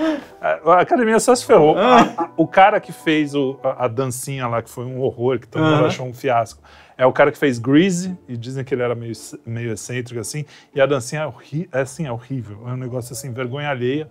A 0.65 0.81
academia 0.81 1.19
só 1.19 1.33
se 1.35 1.45
ferrou. 1.45 1.77
A- 1.77 2.01
a- 2.01 2.29
o 2.35 2.45
cara 2.47 2.79
que 2.81 2.91
fez 2.91 3.33
o- 3.33 3.57
a, 3.63 3.85
a 3.85 3.87
dancinha 3.87 4.47
lá, 4.47 4.61
que 4.61 4.69
foi 4.69 4.83
um 4.85 4.99
horror, 4.99 5.39
que 5.39 5.47
todo 5.47 5.63
mundo 5.63 5.85
achou 5.85 6.05
um 6.05 6.13
fiasco, 6.13 6.61
é 6.99 7.05
o 7.05 7.13
cara 7.13 7.31
que 7.31 7.37
fez 7.37 7.57
Greasy, 7.57 8.13
e 8.27 8.35
dizem 8.35 8.61
que 8.61 8.75
ele 8.75 8.83
era 8.83 8.93
meio, 8.93 9.13
meio 9.45 9.71
excêntrico 9.71 10.19
assim, 10.19 10.43
e 10.75 10.81
a 10.81 10.85
dancinha 10.85 11.21
é, 11.21 11.25
horri 11.25 11.69
é, 11.71 11.79
assim, 11.79 12.05
é 12.05 12.11
horrível, 12.11 12.67
é 12.67 12.73
um 12.73 12.77
negócio 12.77 13.13
assim, 13.13 13.31
vergonha 13.31 13.69
alheia. 13.69 14.09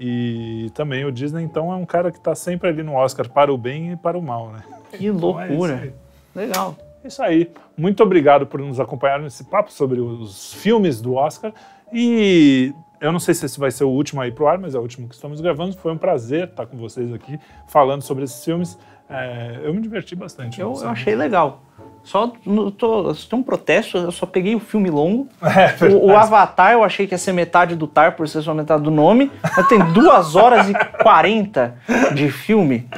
E 0.00 0.70
também 0.74 1.04
o 1.04 1.12
Disney, 1.12 1.42
então, 1.44 1.70
é 1.70 1.76
um 1.76 1.84
cara 1.84 2.10
que 2.10 2.16
está 2.16 2.34
sempre 2.34 2.70
ali 2.70 2.82
no 2.82 2.94
Oscar 2.94 3.28
para 3.28 3.52
o 3.52 3.58
bem 3.58 3.92
e 3.92 3.96
para 3.96 4.18
o 4.18 4.22
mal, 4.22 4.50
né? 4.50 4.62
Que 4.90 5.06
Então 5.06 5.38
é 5.38 5.46
loucura. 5.46 5.74
aí. 5.76 5.92
Legal. 6.34 6.74
Isso 7.04 7.22
aí. 7.22 7.50
Muito 7.76 8.02
obrigado 8.02 8.46
por 8.46 8.58
nos 8.60 8.80
acompanhar 8.80 9.20
nesse 9.20 9.44
papo 9.44 9.70
sobre 9.70 10.00
os 10.00 10.54
filmes 10.54 11.00
do 11.02 11.14
Oscar. 11.14 11.52
E 11.92 12.72
eu 13.00 13.12
não 13.12 13.20
sei 13.20 13.34
se 13.34 13.44
esse 13.44 13.60
vai 13.60 13.70
ser 13.70 13.84
o 13.84 13.90
último 13.90 14.22
aí 14.22 14.32
pro 14.32 14.48
ar, 14.48 14.58
mas 14.58 14.74
é 14.74 14.78
o 14.78 14.82
último 14.82 15.06
que 15.06 15.14
estamos 15.14 15.40
gravando. 15.40 15.76
Foi 15.76 15.92
um 15.92 15.98
prazer 15.98 16.48
estar 16.48 16.66
com 16.66 16.78
vocês 16.78 17.12
aqui 17.12 17.38
falando 17.68 18.02
sobre 18.02 18.24
esses 18.24 18.42
filmes. 18.42 18.78
É, 19.08 19.60
eu 19.62 19.74
me 19.74 19.80
diverti 19.82 20.16
bastante. 20.16 20.60
Eu, 20.60 20.72
eu 20.72 20.88
achei 20.88 21.14
legal. 21.14 21.62
Só 22.04 22.32
no- 22.44 22.70
tô, 22.70 23.14
tem 23.14 23.38
um 23.38 23.42
protesto, 23.42 23.96
eu 23.96 24.10
só 24.12 24.26
peguei 24.26 24.54
o 24.54 24.60
filme 24.60 24.90
longo. 24.90 25.28
É, 25.42 25.84
O, 25.94 26.06
o 26.06 26.16
Avatar 26.16 26.72
eu 26.72 26.82
achei 26.82 27.06
que 27.06 27.14
ia 27.14 27.18
ser 27.18 27.32
metade 27.32 27.76
do 27.76 27.86
Tar, 27.86 28.16
por 28.16 28.28
ser 28.28 28.42
só 28.42 28.52
metade 28.52 28.82
do 28.82 28.90
nome. 28.90 29.30
Mas 29.56 29.68
tem 29.68 29.78
duas 29.92 30.34
horas 30.36 30.68
e 30.68 30.74
40 31.02 31.74
de 32.14 32.30
filme. 32.30 32.88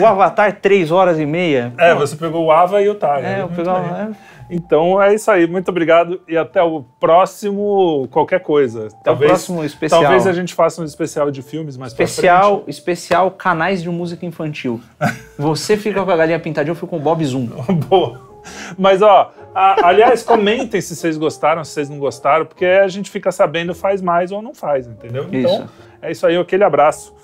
O 0.00 0.06
Avatar, 0.06 0.52
três 0.60 0.90
horas 0.92 1.18
e 1.18 1.26
meia. 1.26 1.72
É, 1.78 1.94
você 1.94 2.14
pegou 2.16 2.44
o 2.44 2.52
Ava 2.52 2.80
e 2.80 2.88
o 2.88 2.94
Tar. 2.94 3.24
É, 3.24 3.42
eu 3.42 3.48
pegava. 3.48 4.10
é. 4.20 4.34
Então 4.50 5.00
é 5.02 5.14
isso 5.14 5.30
aí. 5.30 5.46
Muito 5.46 5.70
obrigado 5.70 6.20
e 6.28 6.36
até 6.36 6.62
o 6.62 6.84
próximo 7.00 8.06
qualquer 8.10 8.40
coisa. 8.40 8.88
Até 9.00 9.10
o 9.10 9.16
próximo 9.16 9.64
especial. 9.64 10.02
Talvez 10.02 10.26
a 10.26 10.32
gente 10.34 10.52
faça 10.54 10.82
um 10.82 10.84
especial 10.84 11.30
de 11.30 11.40
filmes 11.40 11.76
mais 11.78 11.94
pra 11.94 12.04
Especial, 12.04 12.62
especial 12.66 13.30
canais 13.30 13.82
de 13.82 13.88
música 13.88 14.26
infantil. 14.26 14.80
Você 15.38 15.76
fica 15.78 16.04
com 16.04 16.10
a 16.10 16.16
galinha 16.16 16.38
pintadinha, 16.38 16.72
eu 16.72 16.74
fico 16.76 16.88
com 16.88 16.96
o 16.98 17.00
Bob 17.00 17.24
Zoom. 17.24 17.46
Boa. 17.88 18.33
Mas, 18.78 19.02
ó, 19.02 19.32
a- 19.54 19.88
aliás, 19.88 20.22
comentem 20.22 20.80
se 20.80 20.94
vocês 20.96 21.16
gostaram, 21.16 21.64
se 21.64 21.72
vocês 21.72 21.88
não 21.88 21.98
gostaram, 21.98 22.44
porque 22.46 22.64
a 22.66 22.88
gente 22.88 23.10
fica 23.10 23.30
sabendo 23.32 23.74
faz 23.74 24.00
mais 24.02 24.32
ou 24.32 24.42
não 24.42 24.54
faz, 24.54 24.86
entendeu? 24.86 25.26
Então, 25.32 25.54
Isso. 25.64 25.68
é 26.02 26.10
isso 26.12 26.26
aí, 26.26 26.36
aquele 26.36 26.64
abraço. 26.64 27.14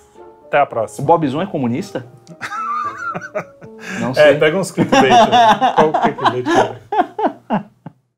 Até 0.46 0.58
a 0.58 0.64
O 0.64 0.66
próxima. 0.66 1.06
Bob 1.06 1.26
Zoom 1.28 1.42
é 1.42 1.46
comunista? 1.46 2.04
Não 4.00 4.14
sei. 4.14 4.24
É, 4.24 4.34
pega 4.34 4.56
uns 4.58 4.70
clickbait 4.70 5.10
aí. 5.12 5.74
Qual 5.74 5.88
o 5.88 5.92
clickbait? 6.00 6.44